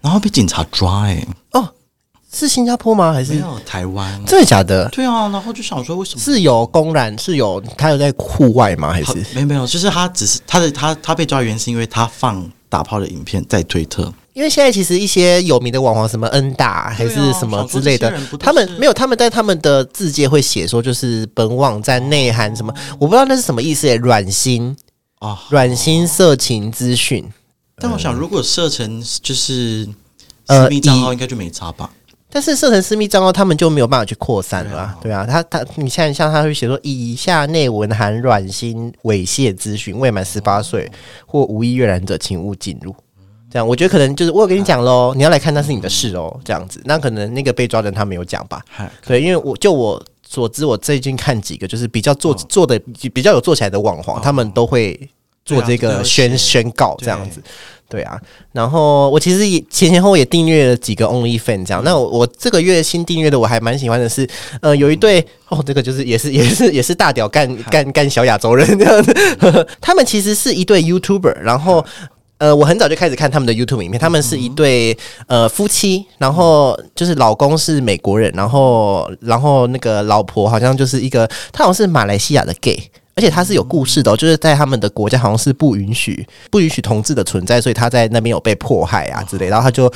[0.01, 1.69] 然后被警察抓，哎，哦，
[2.31, 3.13] 是新加坡吗？
[3.13, 4.23] 还是台湾？
[4.25, 4.87] 真的假的？
[4.89, 8.91] 对啊，然后就想说，为什么是有公然是有他有在户外吗？
[8.91, 9.65] 还是没没有？
[9.65, 14.13] 就是他只是他的他他被抓原因是因为他放打炮的影片在推特。
[14.33, 24.75] 因为现在其实一些有名的网红，什么恩大还是什么之类的，他们没有，他们在他们的字界会写说，就是本网站内涵什么，我不知道那是什么意思诶，软心
[25.19, 27.25] 啊，软心色情资讯。
[27.77, 29.87] 但我想，如果设成就是
[30.47, 31.89] 私密账号，应该就没差吧？
[32.31, 40.91] 但是设成私密账号，他们就没有办法去扩散了，对啊，他他，你现在像他会写说，以下内文含软心猥亵资讯，未满十八岁
[41.25, 42.95] 或无意阅览者，请勿进入。
[43.51, 46.79] 这样，我觉得可能就是我有跟你讲喽，你要来看那是你的事哦，这样子。
[46.85, 48.61] 那可能那个被抓的人他没有讲吧？
[49.05, 52.79] 对，因为我就我所知，我最近看几个就是比较做做的
[53.13, 54.99] 比较有做起来的网黄，他们都会
[55.43, 57.41] 做这个宣宣告这样子。
[57.89, 58.21] 对啊，
[58.51, 61.83] 然后我其实也前前后后也订阅了几个 OnlyFans 这样。
[61.83, 64.29] 那我我这个月新订阅的我还蛮喜欢的是，
[64.61, 69.67] 呃，有一对哦，这个就是也是也是也是大屌干干干小亚洲人这样子。
[69.81, 71.83] 他们其实是一对 YouTuber，然后。
[72.39, 82.89] 呃，我很早就开始看他们的 YouTube 影片，他们是一对呃夫妻，然后就是老公是美国人，然后然后那个老婆好像就是一个，他好像是马来西亚的 gay。
[83.15, 89.91] 而且他是有故事的、哦，就是在他们的国家好像是不允许不允许同志的存在，所以他在那边有被迫害啊之类，然后他就。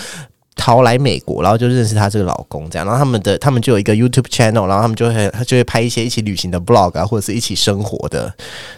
[0.56, 8.34] 逃来美国，然后就认识她这个老公，这样，然后他们的他们就有一个 YouTube channel，然后他们就会他就会拍一些一起旅行的 blog 啊，或者是一起生活的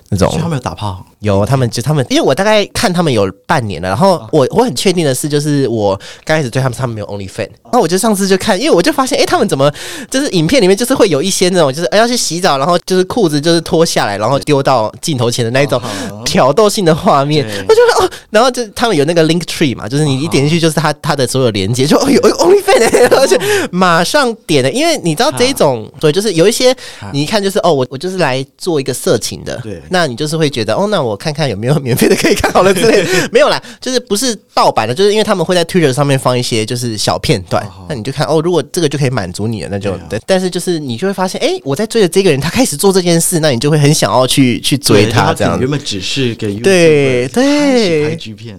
[0.09, 0.33] 那种。
[0.39, 9.71] 他们有打炮，有，他们就他们，因为我大概看他们有半年了，然后我我很确定的是，就是我刚开始对他们，他们没有 OnlyFan，然后我就上次就看，因为我就发现，哎、他们怎么
[10.09, 15.81] 就是影片里面就是会有一些那种，就是哎要去洗澡，然后就是裤子就是脱下来，然后丢到镜头前的那一种
[16.23, 22.09] 挑逗性的画面，我就说哦，然后就他们有那个 Link Tree 嘛，就是你一点进去就是他他的所有连接，就哦。
[22.15, 23.37] 有有 OnlyFan，欸而且
[23.71, 26.73] 马上点的，因为你知道这一种，对，就是有一些
[27.11, 29.81] 你一看就是哦，我我就是来做一个色情的，对。
[29.89, 40.21] 那你就是会觉得哦，那我看看有没有免费的可以看好了之类的， 没有啦，就是不是盗版的，就是因为他们会在 Twitter 上面放一些就是小片段，那你就看哦，如果这个就可以满足你了，那就对啊。
[40.25, 45.69] 但是就是你就会发现，哎，我在追的这个人，他开始做这件事，那你就会很想要去去追他这样原。
[45.69, 48.09] 本只是个 YouTuber，对对。
[48.09, 48.57] 拍 G 片，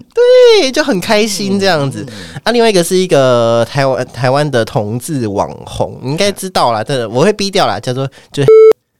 [0.61, 2.05] 对，就很开心这样子。
[2.43, 8.43] 啊，另外一个是一个台湾台湾的同志网红，你应该知道啦，真的我会逼掉啦，叫做就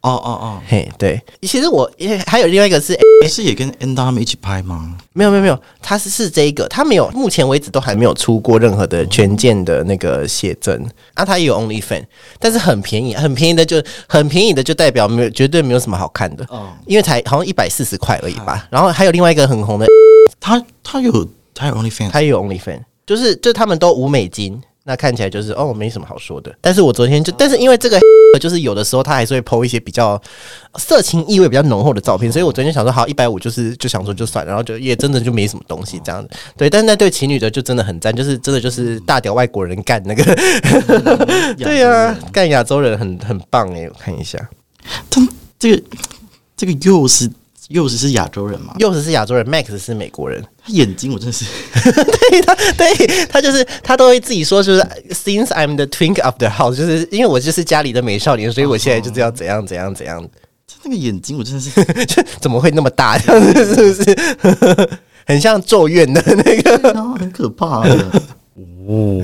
[0.02, 1.22] 哦哦哦嘿，对。
[1.41, 4.95] 其实我也还有另外一个是哦，是也跟 N 他们一起拍吗？
[5.12, 10.82] 没有没有没有，他是是这一个，他没有，目前为止都还没有出过任何的全件的那个写真
[11.16, 12.04] 啊，他也有 OnlyFan，
[12.39, 18.68] 但是很便宜，很便宜的就很便宜的就代表没有绝对没有什么好看的，哦，因为才好像一百四十块而已吧。
[18.70, 19.88] 然后还有另外一个很红的，
[20.39, 24.62] 他他有他有 OnlyFans，他也有 OnlyFan，就是就他们都五美金。
[24.89, 26.49] 那看起来就是哦，没什么好说的。
[26.62, 27.99] 但是我昨天就，但是因为这个
[28.39, 30.18] 就是有的时候他还是会 PO 一些比较
[30.78, 36.30] 色情意味比较浓厚的照片，所以我昨天想说好一百五就是就想说就算了，然后就也真的就没什么东西这样子。
[36.55, 40.24] 对，但是那对情侣的就真的很赞，就是真的就是大屌外国人干那个，
[41.58, 44.39] 对呀、干亚洲人很很棒诶，我看一下，
[45.10, 45.22] 他
[45.60, 45.84] 这个
[46.55, 47.30] 这个又是
[47.70, 48.74] 又是是亚洲人嘛？
[48.80, 50.41] 柚子是亚洲人，Max 是美国人。
[50.63, 51.45] 他眼睛我真的是
[51.84, 60.22] 对他，对他就是他都会自己说，就是 since I'm the twink of the house，就是因为我就是家里的美少年，所以我现在就是要怎样怎样怎样，
[60.68, 61.70] 他那个眼睛我真的是
[62.05, 63.18] 就怎么会那么大？
[63.20, 64.89] 这样子是不是？
[65.28, 68.22] 很像咒怨的那个，啊，很可怕的。
[68.88, 69.22] 哦，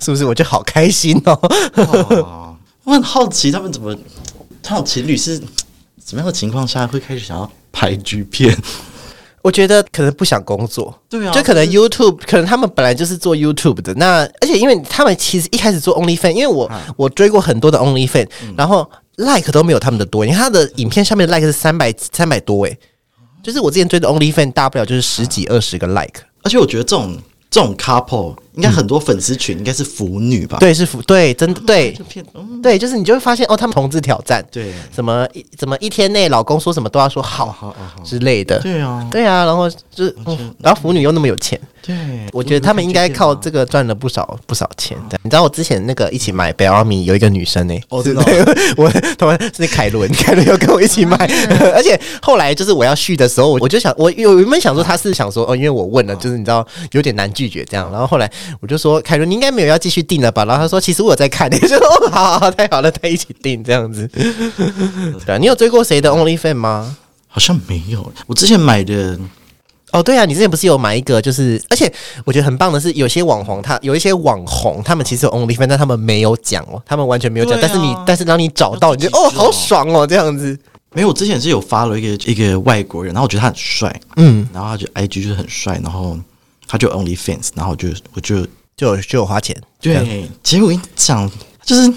[0.00, 0.24] 是不是？
[0.24, 1.38] 我就好开心哦。
[1.76, 3.96] 哇我很好奇他们怎么，
[4.62, 5.40] 他们情侣是
[6.06, 8.56] 怎么样的情况下会开始想要拍剧片？
[9.42, 18.26] 我觉得可能不想工作，对啊就可能 YouTube，可能他们本来就是做 YouTube 的，那而且因为他们其实一开始做 OnlyFan，因为我、我追过很多的 OnlyFan，、
[18.56, 22.78] 然后 like 都没有他们的多，因为他的影片下面的 like 是三百三百多诶，
[23.42, 27.16] 就是我之前追的 OnlyFan 大不了就是十几二十个 like，而且我觉得这种
[27.50, 30.58] 这种 couple 应该很多粉丝群应该是腐女吧？
[30.58, 31.96] 对，是腐对，真的对。
[32.62, 34.72] 对，就是你就会发现哦，他们同志挑战，对。
[34.94, 40.04] 什么一怎么一天内老公说什么都要说好好之类的，对啊，对啊，然后就
[40.58, 41.60] 然后腐女又那么有钱。
[41.82, 41.94] 对，
[42.32, 45.16] 我觉得他们应该靠这个赚了不少不少钱的。
[45.22, 48.24] 你知道我之前那个一起买 e l m 有一个女生呢、哦真的哦。
[48.24, 48.44] 对
[48.76, 51.16] 我他们是凯伦，凯伦又跟我一起买，
[51.76, 58.28] 而且后来就是我要续的时候，我我就想，我有原本想说他是想说哦，因为我问了，就是你知道有点难拒绝这样，然后后来
[58.60, 60.44] 我就说凯伦，你应该没有要继续订了吧？
[60.44, 64.08] 然后他说其实我有在看， 你就说哦，好好好，太好了，再一起订这样子。
[64.08, 66.96] 对啊，你有追过谁的 OnlyFan 吗？
[67.28, 68.12] 好像没有。
[68.26, 69.18] 我之前买的
[69.92, 71.90] 哦，对啊，你之前不是有买一个，就是而且
[72.24, 80.58] 我觉得很棒的是，有些网红他有一些网红，他们其实有 OnlyFans，但他们没有讲哦，他们完全没有讲，啊但是你但是当你找到，你就哦，好爽哦，这样子，
[80.92, 86.18] 没有，我之前是有发了一个一个外国人，然后我觉得他很帅，嗯，然后他就 IG 就是很帅，然后
[86.66, 88.46] 他就 OnlyFans，然后我就我就
[88.76, 91.30] 就就有花钱，对，结果我跟你讲，
[91.64, 91.92] 就是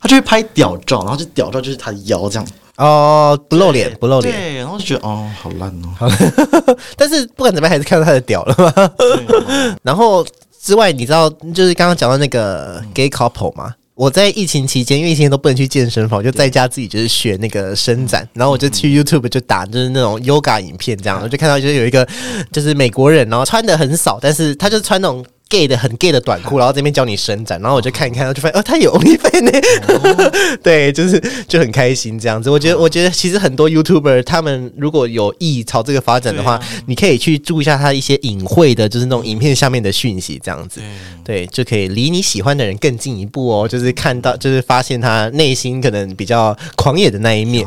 [0.00, 2.46] 他就会拍屌照，然后就屌照就是他的腰这样，
[2.76, 8.90] 哦，不露脸不露脸，对，然后就觉得哦，好烂哦，但是不管怎么样还是看到他的屌了嘛。
[9.82, 10.24] 然后
[10.60, 13.74] 之外，你知道就是刚刚讲到那个 gay couple 嘛？
[13.94, 22.06] 我在疫情期间，因为疫情都不能去健身房，我就在家自己就是学那个伸展，然后我就去 YouTube 就打就是那种 yoga 影片这样，我就看到就是有一个
[22.50, 30.30] 就是美国人，然后穿的很少，但是他就是穿那种 gay 的很 gay 的短裤，然后这边教你伸展，然后我就看一看，然后就发现哦，他有 OnlyFans 呢，
[30.64, 32.48] 对，就是就很开心这样子。
[32.48, 40.80] 我觉得我觉得其实很多 YouTuber 他们如果有意朝这个发展的话，你可以去注意一下他一些隐晦的，就是那种影片下面的讯息，这样子。
[41.22, 43.68] 对，就可以离你喜欢的人更进一步哦。
[43.68, 47.66] 就是看到，就是发现他内心可能比较狂野的那一面。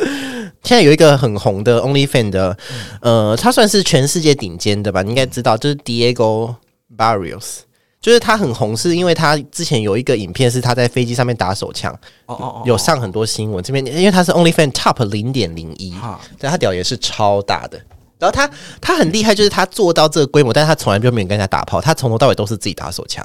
[0.64, 2.56] 现在有一个很红的 OnlyFan 的，
[3.00, 6.54] 呃，他算是全世界顶尖的吧，你应该知道，就是 Diego
[6.96, 7.60] Barrios。
[8.00, 11.92] 就是他很红，是因为他之前有一个影片是他在飞机上面打手枪，
[12.24, 13.62] 哦哦有上很多新闻。
[13.62, 17.78] 这边因为他是 OnlyFans Top 零点零一，哈，对他屌也是超大的。
[18.18, 23.22] 然后他他很厉害，就是他做到这个规模，但是他从来就没有跟人家打炮，他从头到尾都是自己打手枪。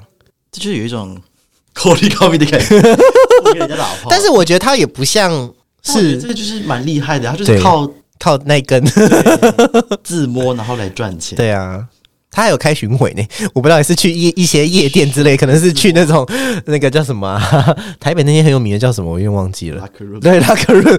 [0.51, 1.17] 这就是有一种
[1.73, 2.81] 口里口米的感觉，
[3.43, 4.09] 不 给人家打炮。
[4.09, 5.49] 但是我觉得他也不像
[5.85, 8.83] 但我觉得这是个就是蛮厉害的，他就是靠靠那根。
[10.03, 11.35] 自摸然后来赚钱。
[11.35, 11.85] 对啊，
[12.31, 13.23] 他还有开巡回呢，
[13.53, 16.27] 我不知道也是去一一些夜店之类，可能是去那种
[16.65, 19.87] 那个叫什么啊、 台北那些很有名的叫什么，我有点忘记了。
[20.21, 20.97] 对，拉克润，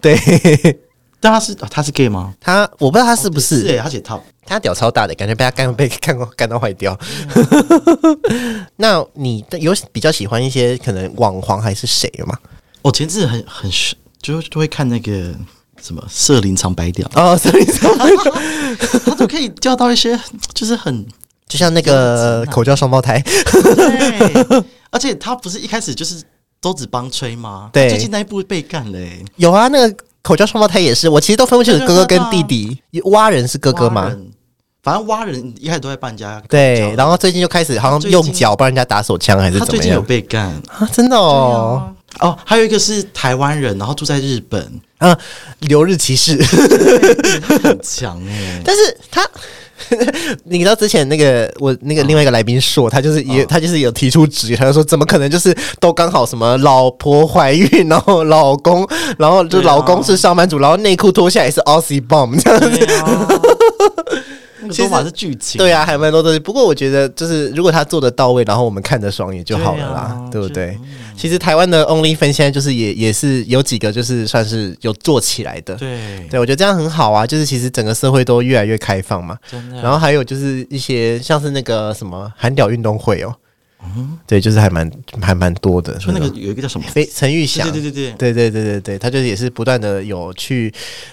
[0.00, 0.16] 对
[1.18, 2.34] 但他是啊他是 gay 吗？
[2.38, 4.20] 他，我不知道他是不是，是诶，他写 top。
[4.48, 6.96] 他屌超大的，感觉被他干被干干到坏掉。
[8.76, 12.36] 那你有比较喜欢一些可能网黄还是谁吗？
[12.82, 13.72] 我前阵子很很
[14.20, 15.34] 就就会看那个
[15.80, 17.64] 什么社林长白屌，哦， 所以
[19.04, 20.18] 他都可以钓到一些
[20.54, 21.06] 就是很
[21.48, 26.22] 就像那个口交双胞胎，对，而且他不是一开始就是
[26.60, 27.70] 都只帮吹吗？
[27.72, 27.88] 对。
[27.88, 32.82] 最近那一部被干了、欸，有啊，那个口交双胞胎也是，我其实都分不清楚哥哥跟弟弟。
[33.04, 34.12] 蛙人是哥哥吗？
[34.82, 36.42] 反正挖人一开始都在帮人家。
[36.48, 39.66] 对，然后最近就开始好像用脚帮人家打手枪还是怎么样。
[39.66, 40.46] 他最近有被干。
[40.68, 40.88] 啊？
[40.92, 45.16] 真的哦，哦，还有一个是台湾人，然后住在日本，啊，
[45.60, 46.36] 留日骑士，
[47.62, 49.22] 很强哎、 但是他。
[50.44, 58.88] 你知道之前那个我那个另外一个来宾说，他就是也、他就是有提出质疑，他就说怎么可能就是都刚好什么老婆怀孕，然后老公，
[59.18, 62.86] 然后就老公是上班族，然后内裤脱下来是 Aussie bomb 这样子，
[64.72, 66.38] 说法是剧情，对啊，还蛮多东西。
[66.38, 70.78] 不过我觉得就是如果他做的到位，然后我们看着爽也就好了啦，对,、对啊不对？
[71.16, 77.26] 其实台湾的 OnlyFans 现在就是也也是有几个就是算是有做起来的，对对我觉得这样很好啊。
[77.26, 79.38] 就是其实整个社会都越来越开放嘛。
[79.50, 79.80] 真的。
[79.80, 83.34] 然后还有就是一些像是那个什么韩屌运动会哦，
[83.96, 84.90] 嗯对，就是还蛮
[85.20, 85.98] 还蛮多的。
[85.98, 86.86] 说那个有一个叫什么？
[86.88, 90.72] 非陈玉祥，对对对对对对对对对，他就是也是不断的有去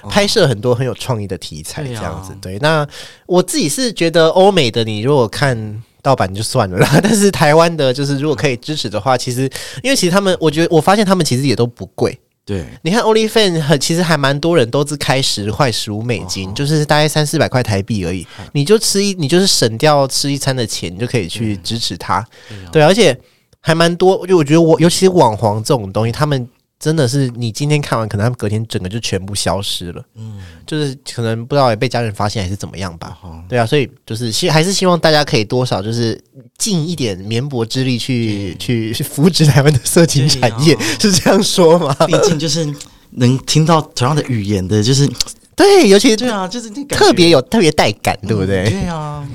[0.09, 2.35] 拍摄很多很有创意的题材，这样子。
[2.41, 2.85] 对，那
[3.25, 5.81] 我自己是觉得欧美的，你如果看。
[6.03, 9.49] 盗版就算了啦， 但是台湾的，就是如果可以支持的话，其实
[9.81, 12.19] 因为其实他们，我觉得我发现他们其实也都不贵。
[12.45, 18.27] 对你看 OnlyFans 很，其实还蛮多人都是开十块十五美金，就是大概三四百块台币而已。
[18.51, 22.21] 你就吃一，你就是省掉吃一餐的钱，你就可以去支持他。
[22.69, 23.17] 对，而且
[23.61, 26.45] 还蛮多，就我觉得我，尤其是网黄这种东西，他们
[26.83, 30.03] 真的是你今天看完，可能他们隔天整个就全部消失了。
[30.15, 33.17] 嗯，就是可能不知道也被家人发现还是怎么样吧。
[33.47, 36.21] 对啊，所以就是希还是希望大家可以多少就是
[36.57, 41.95] 尽一点绵薄之力去去去扶植台湾的色情产业，是这样说吗？
[42.05, 42.67] 毕竟就是
[43.11, 45.09] 能听到同样的语言的，就是
[45.55, 48.69] 对，尤其对啊，就是特别有特别带感，对不对？
[48.69, 49.25] 对啊，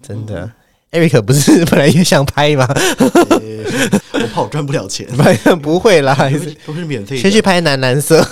[0.00, 0.48] 真的。
[0.94, 2.66] Eric 不是 本来也想拍吗？
[4.12, 5.06] 我怕我赚不了钱，
[5.60, 6.16] 不会啦，
[6.64, 7.22] 都是免费的。
[7.22, 8.24] 先去拍男蓝色。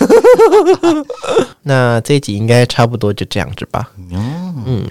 [1.62, 3.90] 那这一集应该差不多就这样子吧。
[4.64, 4.88] 嗯，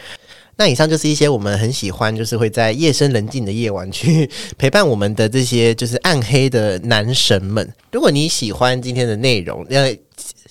[0.58, 7.68] 那以上就是一些我们很喜欢，就是会在夜深人静的夜晚去陪伴我们的这些就是暗黑的男神们。
[7.92, 9.96] 如果你喜欢今天的内容，呃，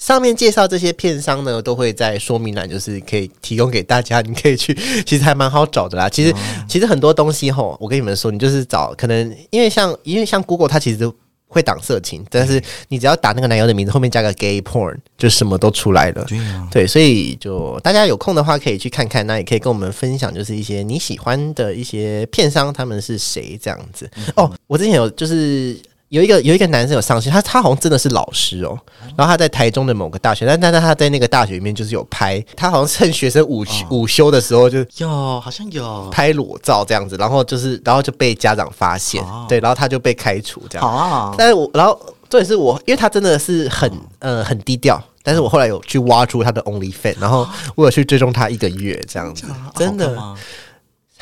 [0.01, 4.74] 上面介绍这些片商呢，都会在说明栏，就是可以提供给大家，你可以去，
[5.05, 6.09] 其实还蛮好找的啦。
[6.09, 6.34] 其实，
[6.66, 11.12] 其实很多东西吼，我跟你们说，你就是找可能因为像因为像 Google 它其实
[11.46, 16.24] 会挡色情，但是你只要打那个男友的名字，后面加个 gay porn，就什么都出来了。
[16.24, 24.11] 对啊，对，所以就大家有空的话可以去看看，那也可以跟我们分享，就是一些你喜欢的一些片商他们是谁这样子。
[24.34, 25.78] 哦，我之前有就是。
[26.11, 28.76] 有一个有一个男生有上线，他他好像真的是老师哦，
[29.16, 39.46] 然后他在台中的某个大学，但但但他在那个大学里面就是有拍，他好像趁学生午休、午休的时候就有好像有，拍裸照这样子，然后就是然后就被家长发现，哦。
[39.48, 41.34] 对，然后他就被开除这样。
[41.38, 41.96] 但是我，然后
[42.28, 43.88] 重点是我，因为他真的是很
[44.18, 49.44] 呃很低调，但是我后来有去挖出他的 OnlyFans，然后我有去追踪他一个月这样子，
[49.76, 50.36] 真的吗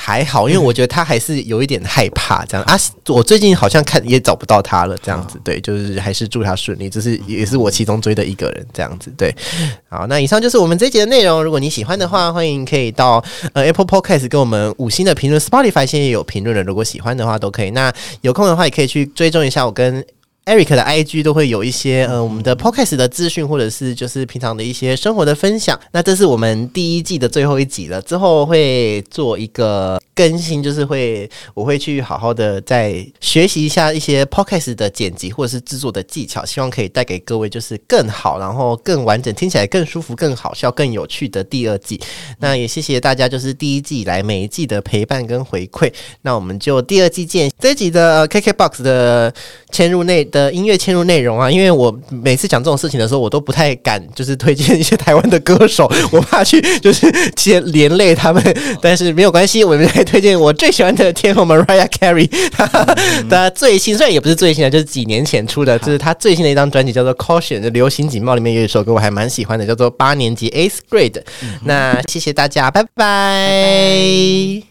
[0.01, 2.78] 还好，因为我觉得他还是有一点害怕这样啊。
[3.09, 9.34] 我最近好像看也找不到他了，这样子对，就是还是祝他顺利，这是也是我其中追的一个人这样子对。
[9.88, 13.22] 好，那以上就是我们这一节的内容，如果你喜欢的话，欢迎可以到
[13.53, 17.70] 呃 Apple Podcast 给我们五星的评论，Spotify 现在也有评论了，如果喜欢的话都可以。
[17.72, 20.05] 那有空的话也可以去追踪一下我跟
[20.49, 25.78] Eric 的 IG 都会有一些呃我们的 Podcast 的资讯，或者是就是平常的一些生活的分享。
[25.92, 42.01] 那这是我们第一季的最后一集了，之后会做一个更新，就是会我会去好好的再学习一下一些 podcast 的剪辑或者是制作的技巧，希望可以带给各位就是更好，然后更完整，听起来更舒服、更好笑、更有趣的第二季。
[42.41, 45.89] 那也谢谢大家，就是第一季以来每一季的陪伴跟回馈。
[46.23, 47.49] 那我们就第二季见。
[47.61, 49.33] 这一集的 KKBOX 的
[49.71, 57.07] 嵌入内的音乐嵌入内容啊，因为我每次讲这种事情的时候，我都不太敢就是推荐一些台湾的歌手，我怕去就是
[57.37, 58.43] 先 连累他们。
[58.83, 62.28] 但是没有关系，我们来推荐我最喜欢的天后 Mariah Carey，
[63.28, 71.22] 的最新虽然也不是最新的，就是几年前出的，就是他最新的一张专辑叫做 Caution 的流行警报里面有一首歌我还蛮喜欢的，叫做八年级 Eighth Grade。
[71.64, 74.68] 那谢谢大家，拜拜。